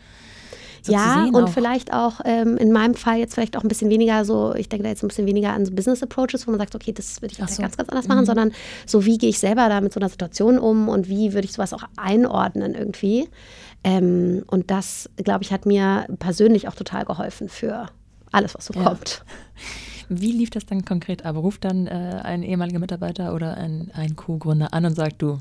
[0.82, 1.48] so ja, und auch.
[1.48, 4.84] vielleicht auch ähm, in meinem Fall jetzt vielleicht auch ein bisschen weniger so, ich denke
[4.84, 7.32] da jetzt ein bisschen weniger an so Business Approaches, wo man sagt, okay, das würde
[7.32, 7.62] ich jetzt so.
[7.62, 8.52] ganz, ganz anders machen, sondern
[8.86, 11.52] so, wie gehe ich selber da mit so einer Situation um und wie würde ich
[11.52, 13.28] sowas auch einordnen irgendwie.
[13.84, 17.86] Ähm, und das, glaube ich, hat mir persönlich auch total geholfen für
[18.32, 18.84] alles, was so Ja.
[18.84, 19.24] kommt.
[20.08, 21.36] Wie lief das dann konkret ab?
[21.36, 25.38] Ruft dann äh, ein ehemaliger Mitarbeiter oder ein, ein Co-Gründer an und sagt, du,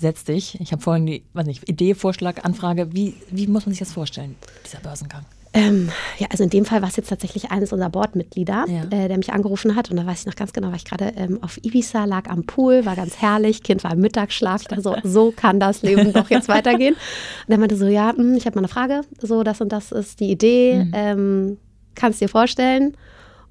[0.00, 0.58] setz dich.
[0.60, 2.92] Ich habe vorhin die, weiß nicht, Idee, Vorschlag, Anfrage.
[2.92, 4.34] Wie, wie muss man sich das vorstellen,
[4.64, 5.24] dieser Börsengang?
[5.52, 8.84] Ähm, ja, also in dem Fall war es jetzt tatsächlich eines unserer Boardmitglieder, ja.
[8.84, 9.90] äh, der mich angerufen hat.
[9.90, 12.44] Und da weiß ich noch ganz genau, war ich gerade ähm, auf Ibiza, lag am
[12.44, 14.62] Pool, war ganz herrlich, Kind war im Mittagsschlaf.
[14.62, 16.94] Ich dachte so, so kann das Leben doch jetzt weitergehen.
[16.94, 19.70] Und er meinte so, ja, mh, hm, ich habe mal eine Frage, so das und
[19.70, 20.92] das ist die Idee, mhm.
[20.94, 21.58] ähm,
[21.96, 22.96] kannst dir vorstellen?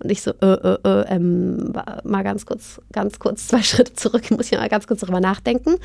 [0.02, 4.32] Und ich so, äh, äh, äh, ähm, mal ganz kurz, ganz kurz zwei Schritte zurück,
[4.32, 5.76] muss ich mal ganz kurz darüber nachdenken.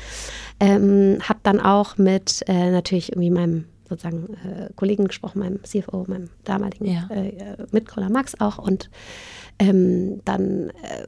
[0.59, 6.05] Ähm, hab dann auch mit äh, natürlich irgendwie meinem sozusagen äh, Kollegen gesprochen, meinem CFO,
[6.07, 7.07] meinem damaligen ja.
[7.11, 8.57] äh, Mitgründer Max auch.
[8.57, 8.89] Und
[9.59, 11.05] ähm, dann, äh,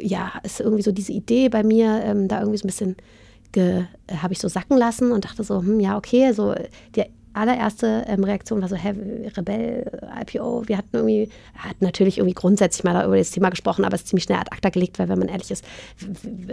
[0.00, 2.96] ja, ist irgendwie so diese Idee bei mir, ähm, da irgendwie so ein bisschen
[4.14, 6.54] habe ich so sacken lassen und dachte so, hm, ja, okay, so
[6.94, 7.06] der
[7.36, 8.94] allererste ähm, Reaktion war so, hä,
[9.36, 9.84] Rebell,
[10.22, 14.02] IPO, wir hatten irgendwie, hat natürlich irgendwie grundsätzlich mal über das Thema gesprochen, aber es
[14.02, 15.64] ist ziemlich schnell ad acta gelegt, weil wenn man ehrlich ist,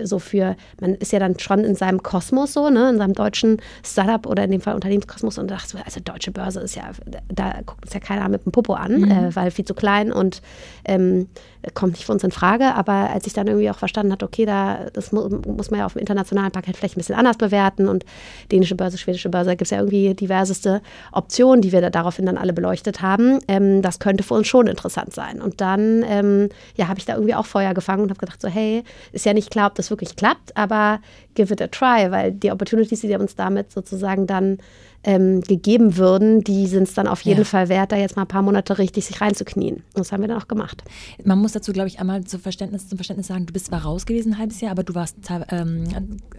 [0.04, 3.62] so für, man ist ja dann schon in seinem Kosmos so, ne, in seinem deutschen
[3.84, 6.92] Startup oder in dem Fall Unternehmenskosmos und dachte so, also deutsche Börse ist ja,
[7.34, 9.12] da guckt uns ja keiner mit dem Popo an, mhm.
[9.12, 10.42] äh, weil viel zu klein und
[10.86, 11.28] ähm,
[11.74, 14.46] kommt nicht für uns in Frage, aber als ich dann irgendwie auch verstanden habe, okay,
[14.46, 17.88] da, das mu muss man ja auf dem internationalen Parkett vielleicht ein bisschen anders bewerten
[17.88, 18.04] und
[18.52, 22.38] dänische Börse, schwedische Börse, gibt es ja irgendwie diverseste Optionen, die wir da daraufhin dann
[22.38, 23.40] alle beleuchtet haben.
[23.48, 25.42] Ähm, das könnte für uns schon interessant sein.
[25.42, 28.50] Und dann ähm, ja, habe ich da irgendwie auch Feuer gefangen und habe gedacht, so,
[28.50, 31.00] hey, ist ja nicht klar, ob das wirklich klappt, aber
[31.36, 34.58] give it a try, weil die Opportunities, die uns damit sozusagen dann
[35.04, 37.46] ähm, gegeben würden, die sind es dann auf jeden ja.
[37.46, 39.76] Fall wert, da jetzt mal ein paar Monate richtig sich reinzuknien.
[39.76, 40.84] Und das haben wir dann auch gemacht.
[41.24, 44.06] Man muss dazu, glaube ich, einmal zum Verständnis, zum Verständnis sagen, du bist zwar raus
[44.06, 45.18] gewesen ein halbes Jahr, aber du warst
[45.50, 45.84] ähm,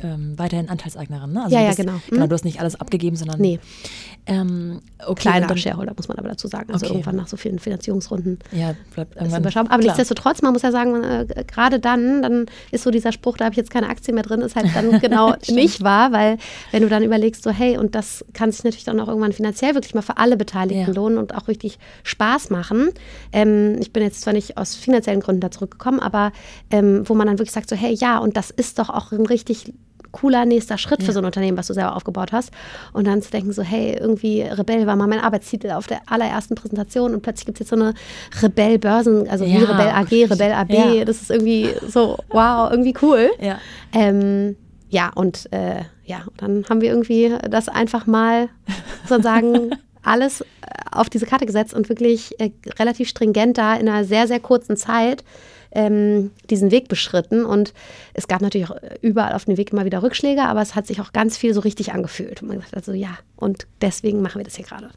[0.02, 1.44] ähm, weiterhin Anteilseignerin, ne?
[1.44, 2.00] Also ja, bist, ja, genau.
[2.08, 3.40] Genau, du hast nicht alles abgegeben, sondern.
[3.40, 3.60] Nee.
[4.26, 6.72] Ähm, okay, Kleiner Shareholder, muss man aber dazu sagen.
[6.72, 6.94] Also okay.
[6.94, 8.38] irgendwann nach so vielen Finanzierungsrunden.
[8.52, 9.44] Ja, bleibt irgendwann.
[9.44, 9.78] Aber klar.
[9.80, 13.52] nichtsdestotrotz, man muss ja sagen, äh, gerade dann, dann ist so dieser Spruch, da habe
[13.52, 16.38] ich jetzt keine Aktie mehr drin, ist halt dann genau nicht wahr, weil
[16.70, 19.74] wenn du dann überlegst, so, hey, und das kann sich natürlich dann auch irgendwann finanziell
[19.74, 20.94] wirklich mal für alle Beteiligten ja.
[20.94, 22.90] lohnen und auch richtig Spaß machen.
[23.32, 26.32] Ähm, ich bin jetzt zwar nicht aus finanziellen Gründen da zurückgekommen, aber
[26.70, 29.26] ähm, wo man dann wirklich sagt, so, hey, ja, und das ist doch auch ein
[29.26, 29.74] richtig
[30.14, 31.06] cooler nächster Schritt ja.
[31.06, 32.52] für so ein Unternehmen, was du selber aufgebaut hast.
[32.92, 36.54] Und dann zu denken, so, hey, irgendwie Rebell war mal mein Arbeitstitel auf der allerersten
[36.54, 37.94] Präsentation und plötzlich gibt es jetzt so eine
[38.40, 40.70] Rebell-Börsen, also ja, wie Rebell AG, Rebell AB.
[40.70, 41.04] Ja.
[41.04, 43.30] Das ist irgendwie so, wow, irgendwie cool.
[43.40, 43.58] Ja,
[43.92, 44.56] ähm,
[44.88, 48.48] ja und äh, ja, dann haben wir irgendwie das einfach mal
[49.08, 49.70] sozusagen
[50.04, 50.44] alles äh,
[50.92, 54.76] auf diese Karte gesetzt und wirklich äh, relativ stringent da in einer sehr, sehr kurzen
[54.76, 55.24] Zeit
[55.74, 57.44] ähm, diesen Weg beschritten.
[57.44, 57.74] Und
[58.14, 61.00] es gab natürlich auch überall auf dem Weg immer wieder Rückschläge, aber es hat sich
[61.00, 62.42] auch ganz viel so richtig angefühlt.
[62.42, 64.88] Und man gesagt hat so, ja, und deswegen machen wir das hier gerade.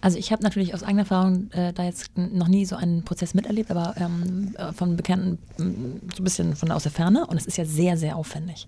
[0.00, 3.34] Also ich habe natürlich aus eigener Erfahrung äh, da jetzt noch nie so einen Prozess
[3.34, 7.26] miterlebt, aber ähm, äh, von Bekannten so ein bisschen von aus der Ferne.
[7.26, 8.66] Und es ist ja sehr, sehr aufwendig.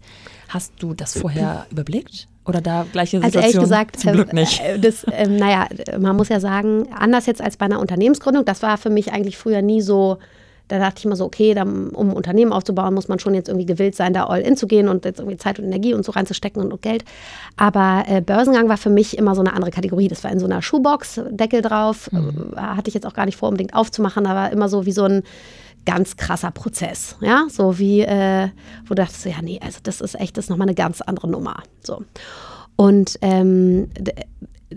[0.48, 2.28] Hast du das vorher überblickt?
[2.44, 3.24] Oder da gleiche Situation?
[3.24, 4.60] Also ehrlich gesagt, zum Glück nicht.
[4.60, 5.66] Äh, das, äh, naja,
[5.98, 9.36] man muss ja sagen, anders jetzt als bei einer Unternehmensgründung, das war für mich eigentlich
[9.36, 10.18] früher nie so
[10.68, 13.48] da dachte ich immer so, okay, dann, um ein Unternehmen aufzubauen, muss man schon jetzt
[13.48, 16.04] irgendwie gewillt sein, da all in zu gehen und jetzt irgendwie Zeit und Energie und
[16.04, 17.04] so reinzustecken und, und Geld.
[17.56, 20.08] Aber äh, Börsengang war für mich immer so eine andere Kategorie.
[20.08, 22.10] Das war in so einer Schuhbox, Deckel drauf.
[22.10, 22.54] Mhm.
[22.56, 25.04] Äh, hatte ich jetzt auch gar nicht vor, unbedingt aufzumachen, aber immer so wie so
[25.04, 25.22] ein
[25.84, 27.16] ganz krasser Prozess.
[27.20, 28.48] Ja, so wie, äh,
[28.84, 31.28] wo du dachtest, ja, nee, also das ist echt, das ist nochmal eine ganz andere
[31.28, 31.62] Nummer.
[31.82, 32.02] So.
[32.74, 33.88] Und ähm,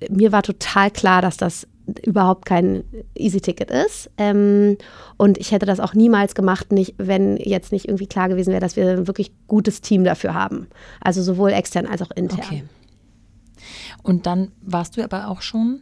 [0.10, 1.68] mir war total klar, dass das
[2.00, 2.84] überhaupt kein
[3.16, 4.12] Easy-Ticket ist.
[4.18, 4.78] Ähm,
[5.18, 8.62] und ich hätte das auch niemals gemacht, nicht, wenn jetzt nicht irgendwie klar gewesen wäre,
[8.62, 10.68] dass wir ein wirklich gutes Team dafür haben.
[11.02, 12.40] Also sowohl extern als auch intern.
[12.44, 12.64] Okay.
[14.04, 15.82] Und dann warst du aber auch schon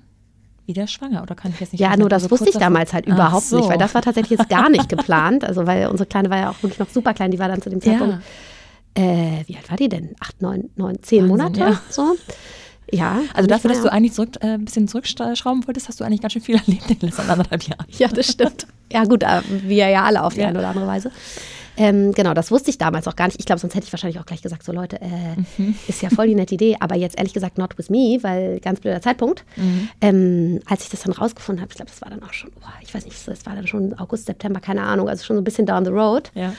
[0.66, 1.80] wieder schwanger, oder kann ich jetzt nicht?
[1.80, 3.58] Ja, nur das also wusste ich damals halt überhaupt so.
[3.58, 5.44] nicht, weil das war tatsächlich jetzt gar nicht geplant.
[5.46, 7.70] Also weil unsere Kleine war ja auch wirklich noch super klein, die war dann zu
[7.70, 8.18] dem Zeitpunkt,
[8.98, 9.04] ja.
[9.04, 10.16] äh, wie alt war die denn?
[10.20, 11.82] Acht, neun, neun, zehn Wahnsinn, Monate ja.
[11.90, 12.16] so.
[12.92, 13.22] Ja.
[13.34, 16.34] Also dafür, dass du eigentlich zurück, äh, ein bisschen zurückschrauben wolltest, hast du eigentlich ganz
[16.34, 17.86] schön viel erlebt in den letzten anderthalb Jahren.
[17.98, 18.68] Ja, das stimmt.
[18.92, 20.48] Ja gut, wir ja alle auf die ja.
[20.48, 21.12] eine oder andere Weise.
[21.80, 23.40] Ähm, genau, das wusste ich damals auch gar nicht.
[23.40, 25.76] Ich glaube, sonst hätte ich wahrscheinlich auch gleich gesagt, so Leute, äh, mhm.
[25.88, 28.80] ist ja voll die nette Idee, aber jetzt ehrlich gesagt not with me, weil ganz
[28.80, 29.46] blöder Zeitpunkt.
[29.56, 29.90] Mhm.
[30.02, 32.70] Ähm, als ich das dann rausgefunden habe, ich glaube, das war dann auch schon, oh,
[32.82, 35.44] ich weiß nicht, das war dann schon August, September, keine Ahnung, also schon so ein
[35.44, 36.32] bisschen down the road.
[36.34, 36.54] Ja.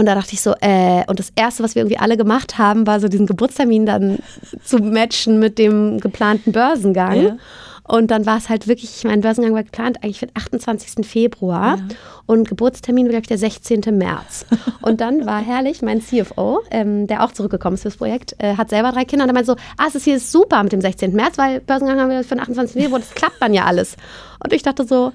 [0.00, 2.86] Und da dachte ich so, äh, und das Erste, was wir irgendwie alle gemacht haben,
[2.86, 4.18] war so diesen Geburtstermin dann
[4.64, 7.22] zu matchen mit dem geplanten Börsengang.
[7.22, 7.36] Ja.
[7.84, 11.06] Und dann war es halt wirklich, ich mein Börsengang war geplant eigentlich für den 28.
[11.06, 11.84] Februar ja.
[12.24, 13.80] und Geburtstermin war, glaube ich, der 16.
[13.98, 14.46] März.
[14.80, 18.70] Und dann war herrlich, mein CFO, ähm, der auch zurückgekommen ist fürs Projekt, äh, hat
[18.70, 21.12] selber drei Kinder und er meinte so, ah, es ist hier super mit dem 16.
[21.12, 22.80] März, weil Börsengang haben wir für den 28.
[22.80, 23.96] Februar, das klappt dann ja alles.
[24.42, 25.12] Und ich dachte so,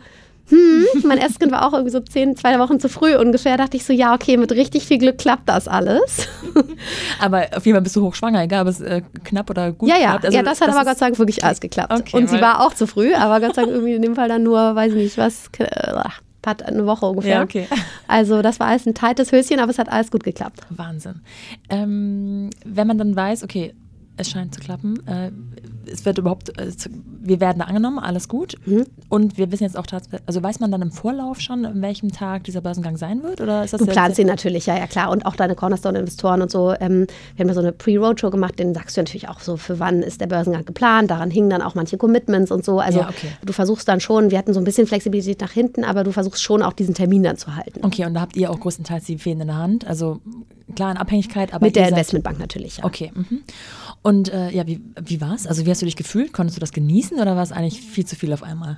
[0.50, 3.58] hm, mein erstes Kind war auch irgendwie so zehn, zwei Wochen zu früh ungefähr.
[3.58, 6.28] Dachte ich so, ja, okay, mit richtig viel Glück klappt das alles.
[7.20, 9.96] aber auf jeden Fall bist du hochschwanger, egal ob es äh, knapp oder gut ja,
[9.96, 10.10] ja.
[10.12, 10.26] klappt.
[10.26, 11.92] Also, ja, das hat das aber Gott sei Dank wirklich alles geklappt.
[11.92, 14.28] Okay, und sie war auch zu früh, aber Gott sei Dank irgendwie in dem Fall
[14.28, 15.50] dann nur, weiß ich nicht, was,
[16.46, 17.36] hat eine Woche ungefähr.
[17.36, 17.68] Ja, okay.
[18.08, 20.62] Also das war alles ein tightes Höschen, aber es hat alles gut geklappt.
[20.70, 21.22] Wahnsinn.
[21.70, 23.74] Ähm, wenn man dann weiß, okay,
[24.18, 25.06] es scheint zu klappen.
[25.08, 25.32] Äh,
[25.92, 26.72] es wird überhaupt, äh,
[27.22, 28.56] wir werden angenommen, alles gut.
[28.66, 28.86] Mhm.
[29.10, 32.12] Und wir wissen jetzt auch tatsächlich, also weiß man dann im Vorlauf schon, an welchem
[32.12, 33.42] Tag dieser Börsengang sein wird?
[33.42, 35.12] Oder ist das du planst ihn natürlich, ja, ja klar.
[35.12, 36.74] Und auch deine Cornerstone-Investoren und so.
[36.80, 39.80] Ähm, wir haben ja so eine Pre-Roadshow gemacht, den sagst du natürlich auch so, für
[39.80, 41.12] wann ist der Börsengang geplant.
[41.12, 42.80] Daran hingen dann auch manche Commitments und so.
[42.80, 43.28] Also ja, okay.
[43.46, 46.42] du versuchst dann schon, wir hatten so ein bisschen Flexibilität nach hinten, aber du versuchst
[46.42, 47.82] schon auch diesen Termin dann zu halten.
[47.84, 49.86] Okay, und da habt ihr auch größtenteils die der Hand.
[49.88, 50.22] Also
[50.76, 51.66] klar in Abhängigkeit, aber.
[51.66, 52.86] Mit der Investmentbank natürlich, ja.
[52.86, 53.12] Okay.
[53.14, 53.44] Mhm.
[54.06, 55.48] Und äh, ja, wie, wie war es?
[55.48, 56.32] Also wie hast du dich gefühlt?
[56.32, 58.78] Konntest du das genießen oder war es eigentlich viel zu viel auf einmal?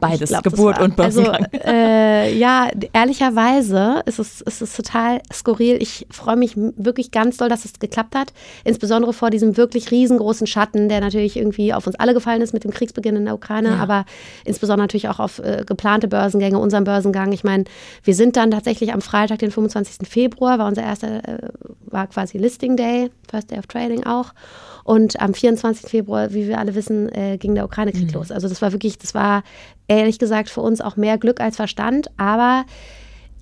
[0.00, 1.46] Beides, glaub, Geburt und Börsengang.
[1.52, 5.78] Also, äh, ja, ehrlicherweise ist es, ist es total skurril.
[5.80, 8.32] Ich freue mich wirklich ganz doll, dass es geklappt hat.
[8.64, 12.64] Insbesondere vor diesem wirklich riesengroßen Schatten, der natürlich irgendwie auf uns alle gefallen ist mit
[12.64, 13.76] dem Kriegsbeginn in der Ukraine, ja.
[13.76, 14.04] aber
[14.44, 17.32] insbesondere natürlich auch auf äh, geplante Börsengänge, unseren Börsengang.
[17.32, 17.64] Ich meine,
[18.02, 20.08] wir sind dann tatsächlich am Freitag, den 25.
[20.08, 21.38] Februar, war unser erster, äh,
[21.86, 24.32] war quasi Listing Day, First Day of Trading auch.
[24.86, 25.90] Und am 24.
[25.90, 28.14] Februar, wie wir alle wissen, äh, ging der Ukraine-Krieg mhm.
[28.14, 28.30] los.
[28.30, 29.42] Also das war wirklich, das war
[29.88, 32.08] ehrlich gesagt für uns auch mehr Glück als Verstand.
[32.18, 32.64] Aber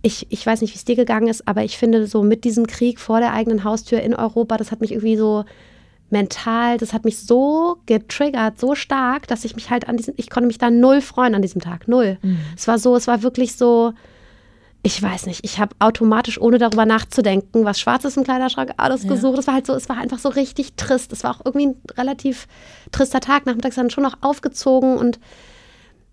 [0.01, 2.67] ich, ich weiß nicht, wie es dir gegangen ist, aber ich finde so mit diesem
[2.67, 5.45] Krieg vor der eigenen Haustür in Europa, das hat mich irgendwie so
[6.09, 10.31] mental, das hat mich so getriggert, so stark, dass ich mich halt an diesem, ich
[10.31, 12.17] konnte mich da null freuen an diesem Tag, null.
[12.23, 12.39] Mhm.
[12.57, 13.93] Es war so, es war wirklich so,
[14.87, 19.09] ich weiß nicht, ich habe automatisch, ohne darüber nachzudenken, was Schwarzes im Kleiderschrank, alles ja.
[19.09, 19.39] gesucht.
[19.39, 21.11] Es war halt so, es war einfach so richtig trist.
[21.11, 22.47] Es war auch irgendwie ein relativ
[22.93, 23.47] trister Tag.
[23.47, 25.19] Nachmittags dann schon noch aufgezogen und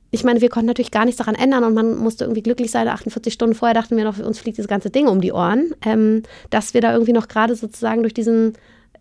[0.09, 2.87] ich meine, wir konnten natürlich gar nichts daran ändern und man musste irgendwie glücklich sein.
[2.87, 6.23] 48 Stunden vorher dachten wir noch, uns fliegt dieses ganze Ding um die Ohren, ähm,
[6.49, 8.53] dass wir da irgendwie noch gerade sozusagen durch diesen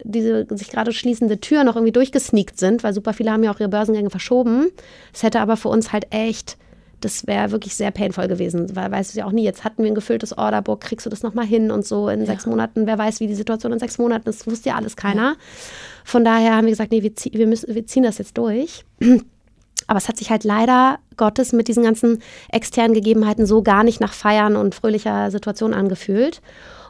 [0.03, 3.61] diese sich gerade schließende Tür noch irgendwie durchgesneakt sind, weil super viele haben ja auch
[3.61, 4.69] ihre Börsengänge verschoben.
[5.13, 6.57] Es hätte aber für uns halt echt
[7.01, 9.91] das wäre wirklich sehr painvoll gewesen, weil weißt du ja auch nie, jetzt hatten wir
[9.91, 12.27] ein gefülltes Orderbook, kriegst du das nochmal hin und so in ja.
[12.27, 15.23] sechs Monaten, wer weiß, wie die Situation in sechs Monaten ist, wusste ja alles keiner.
[15.23, 15.37] Ja.
[16.05, 18.85] Von daher haben wir gesagt, nee, wir, zieh, wir, müssen, wir ziehen das jetzt durch.
[19.87, 24.01] Aber es hat sich halt leider Gottes mit diesen ganzen externen Gegebenheiten so gar nicht
[24.01, 26.43] nach Feiern und fröhlicher Situation angefühlt.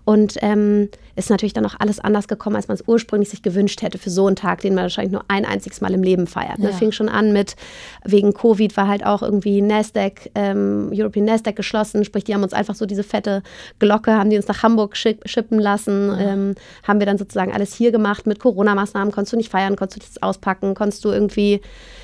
[0.05, 0.91] Und ähm,
[1.21, 4.11] ist natürlich dann auch alles anders gekommen, als man es ursprünglich sich gewünscht hätte für
[4.11, 6.59] so einen Tag, den man wahrscheinlich nur ein einziges Mal im Leben feiert.
[6.59, 6.71] Ne?
[6.71, 6.77] Ja.
[6.77, 7.57] Fing schon an mit,
[8.05, 12.53] wegen Covid war halt auch irgendwie Nasdaq, ähm, European Nasdaq geschlossen, sprich, die haben uns
[12.53, 13.43] einfach so diese fette
[13.79, 16.33] Glocke, haben die uns nach Hamburg schippen lassen, ja.
[16.33, 19.97] ähm, haben wir dann sozusagen alles hier gemacht mit Corona-Maßnahmen, konntest du nicht feiern, konntest
[19.97, 21.61] du nichts auspacken, konntest du irgendwie,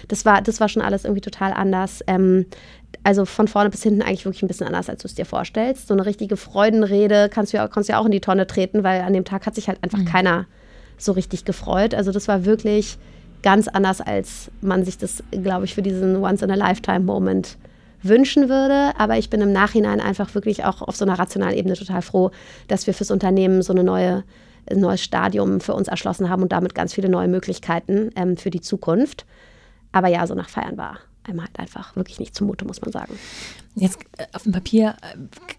[0.09, 2.01] das war, das war schon alles irgendwie total anders.
[2.07, 2.47] Ähm,
[3.07, 5.87] also von vorne bis hinten eigentlich wirklich ein bisschen anders, als du es dir vorstellst.
[5.87, 9.03] So eine richtige Freudenrede kannst du ja, kannst ja auch in die Tonne treten, weil
[9.03, 10.07] an dem Tag hat sich halt einfach mhm.
[10.07, 10.47] keiner
[10.99, 11.95] so richtig gefreut.
[11.95, 12.99] Also das war wirklich
[13.45, 17.59] ganz anders, als man sich das, glaube ich, für diesen Once-in-a-Lifetime-Moment
[18.03, 18.99] wünschen würde.
[18.99, 22.33] Aber ich bin im Nachhinein einfach wirklich auch auf so einer rationalen Ebene total froh,
[22.67, 24.25] dass wir fürs Unternehmen so eine neue,
[24.69, 28.51] ein neues Stadium für uns erschlossen haben und damit ganz viele neue Möglichkeiten ähm, für
[28.51, 29.27] die Zukunft.
[29.93, 30.99] Aber ja, so nach Feiern war
[31.29, 33.19] einem halt einfach wirklich nicht zumute, muss man sagen.
[33.75, 35.17] Jetzt äh, auf dem Papier äh,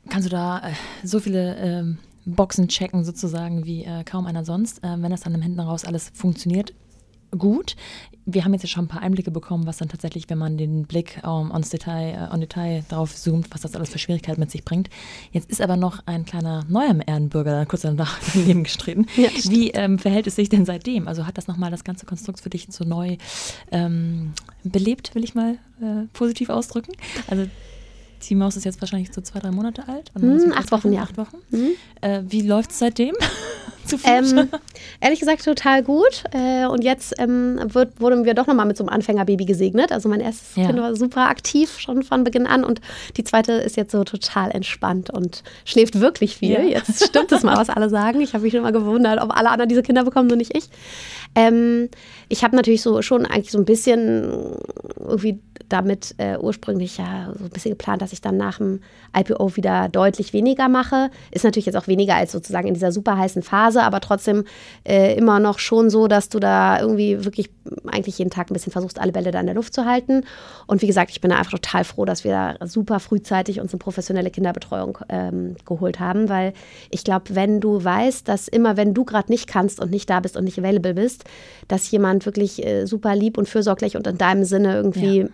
[0.09, 4.84] kannst du da äh, so viele ähm, Boxen checken, sozusagen, wie kaum einer sonst.
[4.84, 6.74] Äh, wenn das dann im Hinten raus alles funktioniert,
[7.32, 7.76] gut.
[8.30, 10.86] Wir haben jetzt ja schon ein paar Einblicke bekommen, was dann tatsächlich, wenn man den
[10.86, 14.66] Blick um, on, Detail, on Detail drauf zoomt, was das alles für Schwierigkeiten mit sich
[14.66, 14.90] bringt.
[15.32, 19.08] Jetzt ist aber noch ein kleiner neuer Ehrenbürger kurz danach daneben gestritten.
[19.16, 21.08] Ja, Wie ähm, verhält es sich denn seitdem?
[21.08, 23.16] Also hat das nochmal das ganze Konstrukt für dich so neu
[23.72, 26.92] ähm, belebt, will ich mal äh, positiv ausdrücken?
[27.28, 27.48] Also
[28.28, 30.12] die Maus ist jetzt wahrscheinlich so zwei, drei Monate alt.
[30.20, 31.04] Hm, acht Wochen, ja.
[31.04, 31.38] Acht Wochen.
[31.52, 31.70] Hm.
[32.02, 33.16] Äh, wie läuft es seitdem?
[33.88, 34.50] Zu ähm,
[35.00, 36.24] ehrlich gesagt total gut.
[36.32, 39.92] Äh, und jetzt ähm, wird, wurden wir doch nochmal mit so einem Anfängerbaby gesegnet.
[39.92, 40.68] Also mein erstes ja.
[40.68, 42.64] Kind war super aktiv schon von Beginn an.
[42.64, 42.82] Und
[43.16, 46.52] die zweite ist jetzt so total entspannt und schläft wirklich viel.
[46.52, 46.62] Ja.
[46.62, 48.22] Jetzt stimmt es mal, was alle sagen.
[48.22, 50.70] Ich habe mich schon mal gewundert, ob alle anderen diese Kinder bekommen, nur nicht ich.
[51.36, 51.90] Ähm,
[52.30, 54.58] ich habe natürlich so schon eigentlich so ein bisschen
[55.00, 58.82] irgendwie damit äh, ursprünglich ja so ein bisschen geplant, dass ich dann nach dem
[59.18, 61.10] IPO wieder deutlich weniger mache.
[61.32, 64.44] Ist natürlich jetzt auch weniger als sozusagen in dieser super heißen Phase Phase, aber trotzdem
[64.84, 67.50] äh, immer noch schon so, dass du da irgendwie wirklich
[67.88, 70.24] eigentlich jeden Tag ein bisschen versuchst, alle Bälle da in der Luft zu halten.
[70.68, 73.80] Und wie gesagt, ich bin einfach total froh, dass wir da super frühzeitig uns eine
[73.80, 76.54] professionelle Kinderbetreuung ähm, geholt haben, weil
[76.90, 80.20] ich glaube, wenn du weißt, dass immer, wenn du gerade nicht kannst und nicht da
[80.20, 81.26] bist und nicht available bist,
[81.68, 85.28] dass jemand wirklich äh, super lieb und fürsorglich und in deinem Sinne irgendwie ja.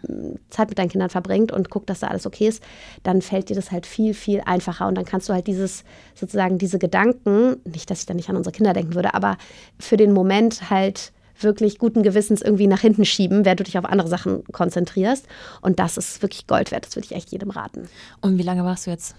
[0.50, 2.64] Zeit mit deinen Kindern verbringt und guckt, dass da alles okay ist,
[3.04, 5.84] dann fällt dir das halt viel, viel einfacher und dann kannst du halt dieses
[6.16, 9.38] sozusagen diese Gedanken, nicht, dass ich da nicht an unsere Kinder denken würde, aber
[9.79, 13.86] für den Moment halt wirklich guten Gewissens irgendwie nach hinten schieben, während du dich auf
[13.86, 15.27] andere Sachen konzentrierst.
[15.61, 16.86] Und das ist wirklich Gold wert.
[16.86, 17.89] Das würde ich echt jedem raten.
[18.21, 19.15] Und wie lange warst du jetzt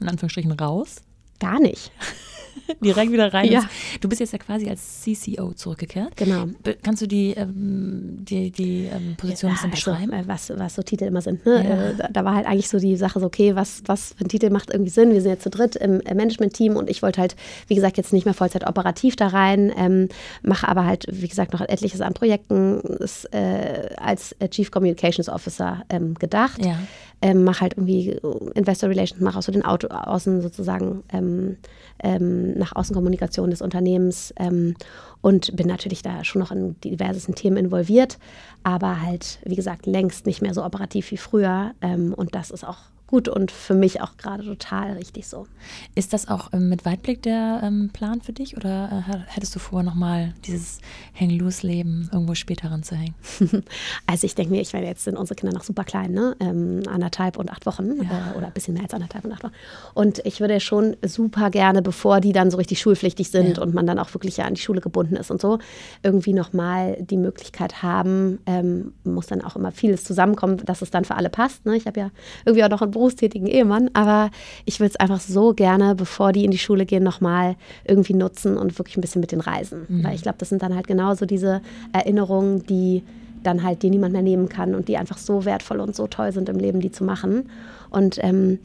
[0.00, 0.96] in Anführungsstrichen raus?
[1.40, 1.90] Gar nicht.
[2.84, 3.50] direkt wieder rein.
[3.50, 3.68] Ja.
[4.00, 6.16] Du bist jetzt ja quasi als CCO zurückgekehrt.
[6.16, 6.46] Genau.
[6.82, 10.12] Kannst du die, ähm, die, die ähm, Position ein bisschen also, beschreiben?
[10.12, 11.44] Also, was, was so Titel immer sind.
[11.46, 11.64] Ne?
[11.64, 11.84] Ja.
[11.90, 14.28] Äh, da, da, war halt eigentlich so die Sache so, okay, was, was für ein
[14.28, 15.12] Titel macht irgendwie Sinn?
[15.12, 17.36] Wir sind jetzt zu dritt im Management-Team und ich wollte halt,
[17.68, 20.08] wie gesagt, jetzt nicht mehr Vollzeit operativ da rein, ähm,
[20.42, 25.84] mache aber halt, wie gesagt, noch etliches an Projekten ist, äh, als Chief Communications Officer
[25.88, 26.64] ähm, gedacht.
[26.64, 26.78] Ja.
[27.24, 28.20] Ähm, mache halt irgendwie
[28.54, 31.56] Investor Relations, mache auch so den Auto, Außen sozusagen ähm,
[32.02, 34.74] ähm, nach Außenkommunikation des Unternehmens ähm,
[35.22, 38.18] und bin natürlich da schon noch in diversesten Themen involviert,
[38.62, 41.72] aber halt, wie gesagt, längst nicht mehr so operativ wie früher.
[41.80, 45.46] Ähm, und das ist auch gut und für mich auch gerade total richtig so.
[45.94, 49.58] Ist das auch ähm, mit Weitblick der ähm, Plan für dich oder äh, hättest du
[49.58, 50.78] vor, nochmal dieses
[51.18, 53.14] Hang-Loose-Leben irgendwo später ranzuhängen?
[54.06, 56.34] also ich denke mir, ich werde jetzt sind unsere Kinder noch super klein, ne?
[56.40, 58.32] Ähm, anderthalb und acht Wochen ja.
[58.32, 59.52] äh, oder ein bisschen mehr als anderthalb und acht Wochen.
[59.92, 63.62] Und ich würde schon super gerne, bevor die dann so richtig schulpflichtig sind ja.
[63.62, 65.58] und man dann auch wirklich ja an die Schule gebunden ist und so,
[66.02, 71.04] irgendwie nochmal die Möglichkeit haben, ähm, muss dann auch immer vieles zusammenkommen, dass es dann
[71.04, 71.66] für alle passt.
[71.66, 71.76] Ne?
[71.76, 72.10] Ich habe ja
[72.44, 74.30] irgendwie auch noch ein berufstätigen Ehemann, aber
[74.64, 78.56] ich würde es einfach so gerne, bevor die in die Schule gehen, nochmal irgendwie nutzen
[78.56, 79.86] und wirklich ein bisschen mit den reisen.
[79.88, 80.04] Mhm.
[80.04, 81.60] Weil ich glaube, das sind dann halt genauso diese
[81.92, 83.02] Erinnerungen, die
[83.42, 86.32] dann halt die niemand mehr nehmen kann und die einfach so wertvoll und so toll
[86.32, 87.50] sind im Leben, die zu machen.
[87.90, 88.58] Und ähm,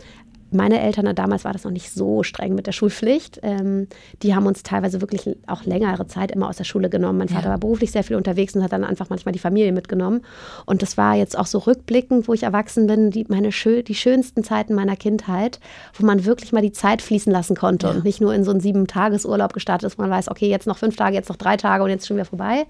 [0.52, 3.88] meine Eltern, damals war das noch nicht so streng mit der Schulpflicht, ähm,
[4.24, 7.20] die haben uns teilweise wirklich auch längere Zeit immer aus der Schule genommen.
[7.20, 7.52] Mein Vater ja.
[7.52, 10.22] war beruflich sehr viel unterwegs und hat dann einfach manchmal die Familie mitgenommen.
[10.66, 13.96] Und das war jetzt auch so rückblickend, wo ich erwachsen bin, die, meine schö die
[13.96, 15.60] schönsten Zeiten meiner Kindheit,
[15.94, 17.94] wo man wirklich mal die Zeit fließen lassen konnte ja.
[17.94, 20.78] und nicht nur in so einen sieben-Tages-Urlaub gestartet ist, wo man weiß, okay, jetzt noch
[20.78, 22.66] fünf Tage, jetzt noch drei Tage und jetzt schon wieder vorbei,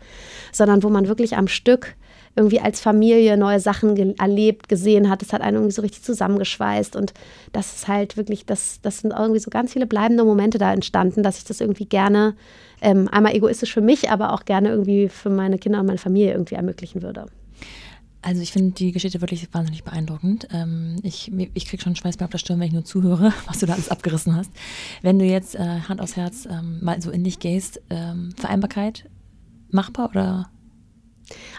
[0.52, 1.96] sondern wo man wirklich am Stück
[2.40, 5.22] irgendwie als Familie neue Sachen ge erlebt, gesehen hat.
[5.22, 6.96] Das hat einen irgendwie so richtig zusammengeschweißt.
[6.96, 7.14] Und
[7.52, 11.22] das ist halt wirklich, das, das sind irgendwie so ganz viele bleibende Momente da entstanden,
[11.22, 12.36] dass ich das irgendwie gerne,
[12.82, 16.32] ähm, einmal egoistisch für mich, aber auch gerne irgendwie für meine Kinder und meine Familie
[16.32, 17.26] irgendwie ermöglichen würde.
[18.22, 20.48] Also ich finde die Geschichte wirklich wahnsinnig beeindruckend.
[20.52, 23.66] Ähm, ich ich kriege schon Schweiß auf der Stirn, wenn ich nur zuhöre, was du
[23.66, 24.52] da alles abgerissen hast.
[25.02, 29.06] Wenn du jetzt äh, Hand aufs Herz ähm, mal so in dich gehst, ähm, Vereinbarkeit
[29.72, 30.50] machbar oder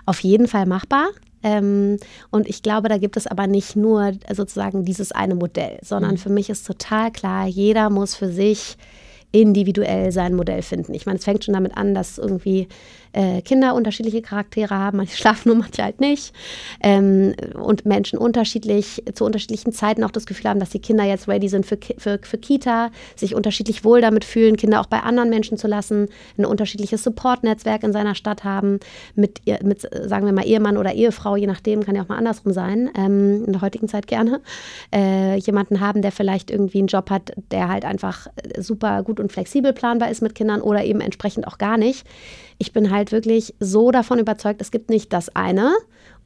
[0.06, 1.08] auf jeden Fall machbar.
[1.42, 1.96] Ähm,
[2.30, 6.18] und ich glaube, da gibt es aber nicht nur sozusagen dieses eine Modell, sondern mhm.
[6.18, 8.76] für mich ist total klar, jeder muss für sich
[9.32, 10.92] individuell sein Modell finden.
[10.92, 12.68] Ich meine, es fängt schon damit an, dass irgendwie
[13.12, 16.32] äh, Kinder unterschiedliche Charaktere haben, manche schlafen und manche halt nicht.
[16.82, 21.28] Ähm, und Menschen unterschiedlich, zu unterschiedlichen Zeiten auch das Gefühl haben, dass die Kinder jetzt
[21.28, 25.30] ready sind für, für, für Kita, sich unterschiedlich wohl damit fühlen, Kinder auch bei anderen
[25.30, 26.08] Menschen zu lassen,
[26.38, 28.80] ein unterschiedliches Support-Netzwerk in seiner Stadt haben,
[29.14, 32.52] mit, mit, sagen wir mal, Ehemann oder Ehefrau, je nachdem, kann ja auch mal andersrum
[32.52, 34.40] sein, ähm, in der heutigen Zeit gerne.
[34.94, 38.26] Äh, jemanden haben, der vielleicht irgendwie einen Job hat, der halt einfach
[38.58, 42.06] super gut und flexibel planbar ist mit Kindern oder eben entsprechend auch gar nicht
[42.60, 45.72] ich bin halt wirklich so davon überzeugt, es gibt nicht das eine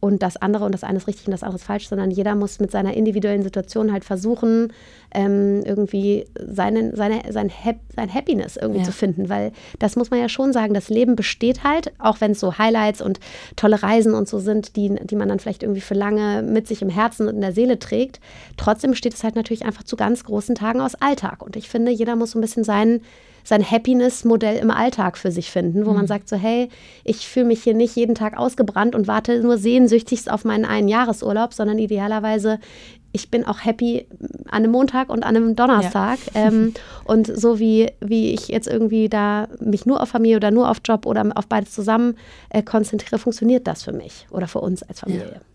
[0.00, 2.34] und das andere und das eine ist richtig und das andere ist falsch, sondern jeder
[2.34, 4.72] muss mit seiner individuellen Situation halt versuchen,
[5.14, 8.84] ähm, irgendwie seinen, seine, sein, Hap sein Happiness irgendwie ja.
[8.84, 12.32] zu finden, weil das muss man ja schon sagen, das Leben besteht halt, auch wenn
[12.32, 13.20] es so Highlights und
[13.54, 16.82] tolle Reisen und so sind, die, die man dann vielleicht irgendwie für lange mit sich
[16.82, 18.18] im Herzen und in der Seele trägt,
[18.56, 21.92] trotzdem besteht es halt natürlich einfach zu ganz großen Tagen aus Alltag und ich finde,
[21.92, 23.02] jeder muss so ein bisschen seinen
[23.44, 25.96] sein Happiness-Modell im Alltag für sich finden, wo mhm.
[25.96, 26.68] man sagt so, hey,
[27.04, 30.88] ich fühle mich hier nicht jeden Tag ausgebrannt und warte nur sehnsüchtigst auf meinen einen
[30.88, 32.58] Jahresurlaub, sondern idealerweise
[33.14, 34.08] ich bin auch happy
[34.48, 36.18] an einem Montag und an einem Donnerstag.
[36.34, 36.48] Ja.
[36.48, 36.74] Ähm,
[37.04, 40.78] und so wie, wie ich jetzt irgendwie da mich nur auf Familie oder nur auf
[40.84, 42.16] Job oder auf beides zusammen
[42.50, 45.30] äh, konzentriere, funktioniert das für mich oder für uns als Familie.
[45.32, 45.53] Ja.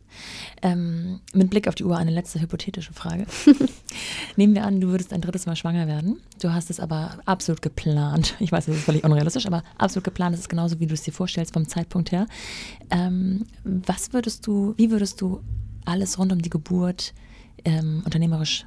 [0.61, 3.25] Ähm, mit Blick auf die Uhr eine letzte hypothetische Frage.
[4.35, 6.19] Nehmen wir an, du würdest ein drittes Mal schwanger werden.
[6.41, 8.35] Du hast es aber absolut geplant.
[8.39, 11.03] Ich weiß, das ist völlig unrealistisch, aber absolut geplant ist es genauso, wie du es
[11.03, 12.27] dir vorstellst vom Zeitpunkt her.
[12.89, 15.41] Ähm, was würdest du, wie würdest du
[15.85, 17.13] alles rund um die Geburt
[17.65, 18.65] ähm, unternehmerisch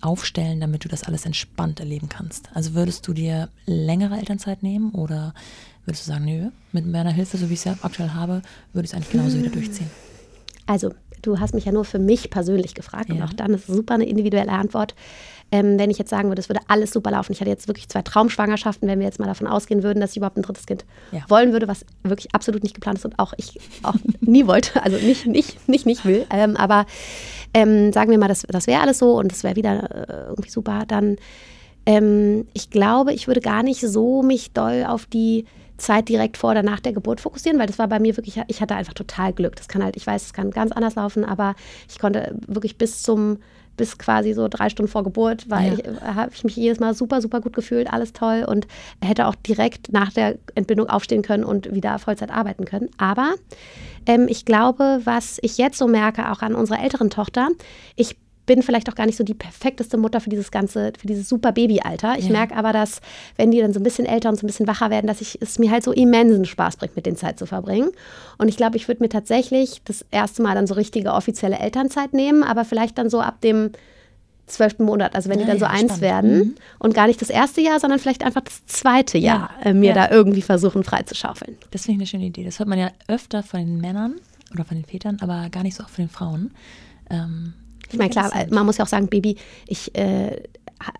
[0.00, 2.48] aufstellen, damit du das alles entspannt erleben kannst?
[2.54, 5.34] Also würdest du dir längere Elternzeit nehmen oder
[5.84, 8.42] würdest du sagen, nö, mit meiner Hilfe, so wie ich es ja aktuell habe,
[8.72, 9.90] würde ich es eigentlich genauso wieder durchziehen?
[10.70, 10.90] Also,
[11.22, 13.16] du hast mich ja nur für mich persönlich gefragt ja.
[13.16, 14.94] und auch dann ist es super eine individuelle Antwort.
[15.50, 17.32] Ähm, wenn ich jetzt sagen würde, es würde alles super laufen.
[17.32, 20.18] Ich hatte jetzt wirklich zwei Traumschwangerschaften, wenn wir jetzt mal davon ausgehen würden, dass ich
[20.18, 21.24] überhaupt ein drittes Kind ja.
[21.26, 24.96] wollen würde, was wirklich absolut nicht geplant ist und auch ich auch nie wollte, also
[24.98, 26.24] nicht, nicht, nicht, nicht will.
[26.30, 26.86] Ähm, aber
[27.52, 30.50] ähm, sagen wir mal, das, das wäre alles so und es wäre wieder äh, irgendwie
[30.50, 31.16] super, dann
[31.84, 35.46] ähm, ich glaube, ich würde gar nicht so mich doll auf die
[35.80, 38.60] Zeit direkt vor oder nach der Geburt fokussieren, weil das war bei mir wirklich, ich
[38.60, 39.56] hatte einfach total Glück.
[39.56, 41.54] Das kann halt, ich weiß, es kann ganz anders laufen, aber
[41.88, 43.38] ich konnte wirklich bis zum
[43.76, 45.92] bis quasi so drei Stunden vor Geburt, weil ja.
[45.92, 48.66] ich, habe ich mich jedes Mal super, super gut gefühlt, alles toll und
[49.02, 52.90] hätte auch direkt nach der Entbindung aufstehen können und wieder Vollzeit arbeiten können.
[52.98, 53.36] Aber
[54.04, 57.48] ähm, ich glaube, was ich jetzt so merke, auch an unserer älteren Tochter,
[57.96, 58.16] ich
[58.50, 61.52] bin vielleicht auch gar nicht so die perfekteste Mutter für dieses ganze, für dieses super
[61.52, 62.18] Babyalter.
[62.18, 62.32] Ich ja.
[62.32, 63.00] merke aber, dass,
[63.36, 65.40] wenn die dann so ein bisschen älter und so ein bisschen wacher werden, dass ich,
[65.40, 67.90] es mir halt so immensen Spaß bringt, mit den Zeit zu verbringen.
[68.38, 72.12] Und ich glaube, ich würde mir tatsächlich das erste Mal dann so richtige offizielle Elternzeit
[72.12, 73.70] nehmen, aber vielleicht dann so ab dem
[74.48, 76.00] zwölften Monat, also wenn die dann so ja, eins spannend.
[76.00, 76.54] werden mhm.
[76.80, 79.70] und gar nicht das erste Jahr, sondern vielleicht einfach das zweite Jahr ja.
[79.70, 79.94] äh, mir ja.
[79.94, 81.56] da irgendwie versuchen freizuschaufeln.
[81.70, 82.42] Das finde ich eine schöne Idee.
[82.42, 84.16] Das hört man ja öfter von den Männern
[84.52, 86.50] oder von den Vätern, aber gar nicht so oft von den Frauen.
[87.10, 87.54] Ähm,
[87.90, 89.36] ich meine, klar, man muss ja auch sagen, Baby,
[89.66, 90.42] ich äh,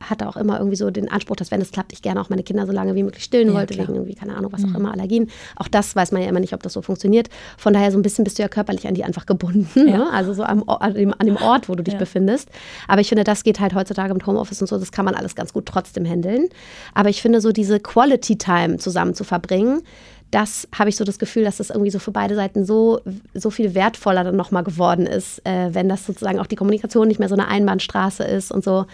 [0.00, 2.42] hatte auch immer irgendwie so den Anspruch, dass wenn es klappt, ich gerne auch meine
[2.42, 3.88] Kinder so lange wie möglich stillen ja, wollte, klar.
[3.88, 4.74] wegen irgendwie, keine Ahnung, was mhm.
[4.74, 5.30] auch immer, Allergien.
[5.56, 7.28] Auch das weiß man ja immer nicht, ob das so funktioniert.
[7.56, 9.98] Von daher so ein bisschen bist du ja körperlich an die einfach gebunden, ja.
[9.98, 10.12] ne?
[10.12, 12.00] also so am, an, dem, an, dem, Ort, wo du dich ja.
[12.00, 12.50] befindest.
[12.88, 15.34] Aber ich finde, das geht halt heutzutage mit Homeoffice und so, das kann man alles
[15.34, 16.48] ganz gut trotzdem handeln.
[16.94, 19.82] Aber ich finde, so diese Quality Time zusammen zu verbringen,
[20.30, 23.00] das habe ich so das Gefühl, dass das irgendwie so für beide Seiten so,
[23.34, 27.18] so viel wertvoller dann nochmal geworden ist, äh, wenn das sozusagen auch die Kommunikation nicht
[27.18, 28.86] mehr so eine Einbahnstraße ist und so.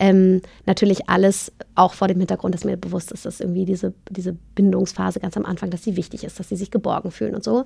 [0.00, 4.36] Ähm, natürlich alles auch vor dem Hintergrund, dass mir bewusst ist, dass irgendwie diese, diese
[4.54, 7.64] Bindungsphase ganz am Anfang, dass sie wichtig ist, dass sie sich geborgen fühlen und so.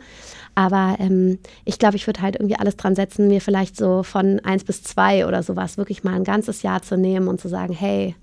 [0.55, 4.41] Aber ähm, ich glaube, ich würde halt irgendwie alles dran setzen, mir vielleicht so von
[4.41, 7.73] eins bis zwei oder sowas wirklich mal ein ganzes Jahr zu nehmen und zu sagen,
[7.73, 8.15] hey,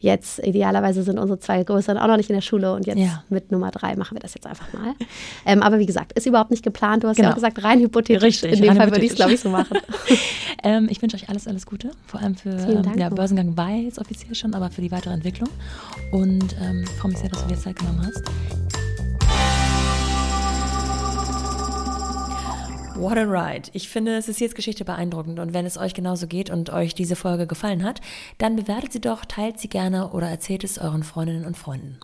[0.00, 3.22] jetzt idealerweise sind unsere zwei Größeren auch noch nicht in der Schule und jetzt ja.
[3.28, 4.94] mit Nummer drei machen wir das jetzt einfach mal.
[5.46, 7.04] Ähm, aber wie gesagt, ist überhaupt nicht geplant.
[7.04, 7.28] Du hast genau.
[7.28, 8.22] ja auch gesagt, rein hypothetisch.
[8.22, 9.78] Richtig, in dem Fall würde ich es, glaube ich, so machen.
[10.64, 11.90] ähm, ich wünsche euch alles, alles Gute.
[12.06, 15.50] Vor allem für ähm, ja, Börsengang war jetzt offiziell schon, aber für die weitere Entwicklung.
[16.12, 18.79] Und ähm, freue mich sehr, dass du dir Zeit genommen hast.
[23.00, 23.70] What a ride.
[23.72, 26.94] Ich finde, es ist jetzt Geschichte beeindruckend und wenn es euch genauso geht und euch
[26.94, 28.02] diese Folge gefallen hat,
[28.36, 31.98] dann bewertet sie doch, teilt sie gerne oder erzählt es euren Freundinnen und Freunden.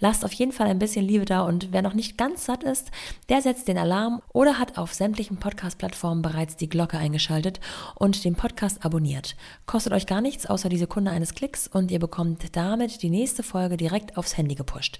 [0.00, 2.90] Lasst auf jeden Fall ein bisschen Liebe da und wer noch nicht ganz satt ist,
[3.28, 7.60] der setzt den Alarm oder hat auf sämtlichen Podcast-Plattformen bereits die Glocke eingeschaltet
[7.94, 9.36] und den Podcast abonniert.
[9.66, 13.44] Kostet euch gar nichts außer die Sekunde eines Klicks und ihr bekommt damit die nächste
[13.44, 14.98] Folge direkt aufs Handy gepusht.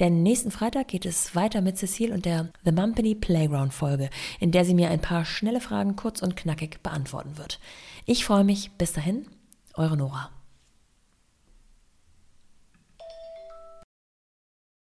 [0.00, 4.50] Denn nächsten Freitag geht es weiter mit Cecile und der The Mumpany Playground Folge, in
[4.50, 7.60] der sie mir ein paar schnelle Fragen kurz und knackig beantworten wird.
[8.06, 8.72] Ich freue mich.
[8.72, 9.26] Bis dahin,
[9.74, 10.30] eure Nora.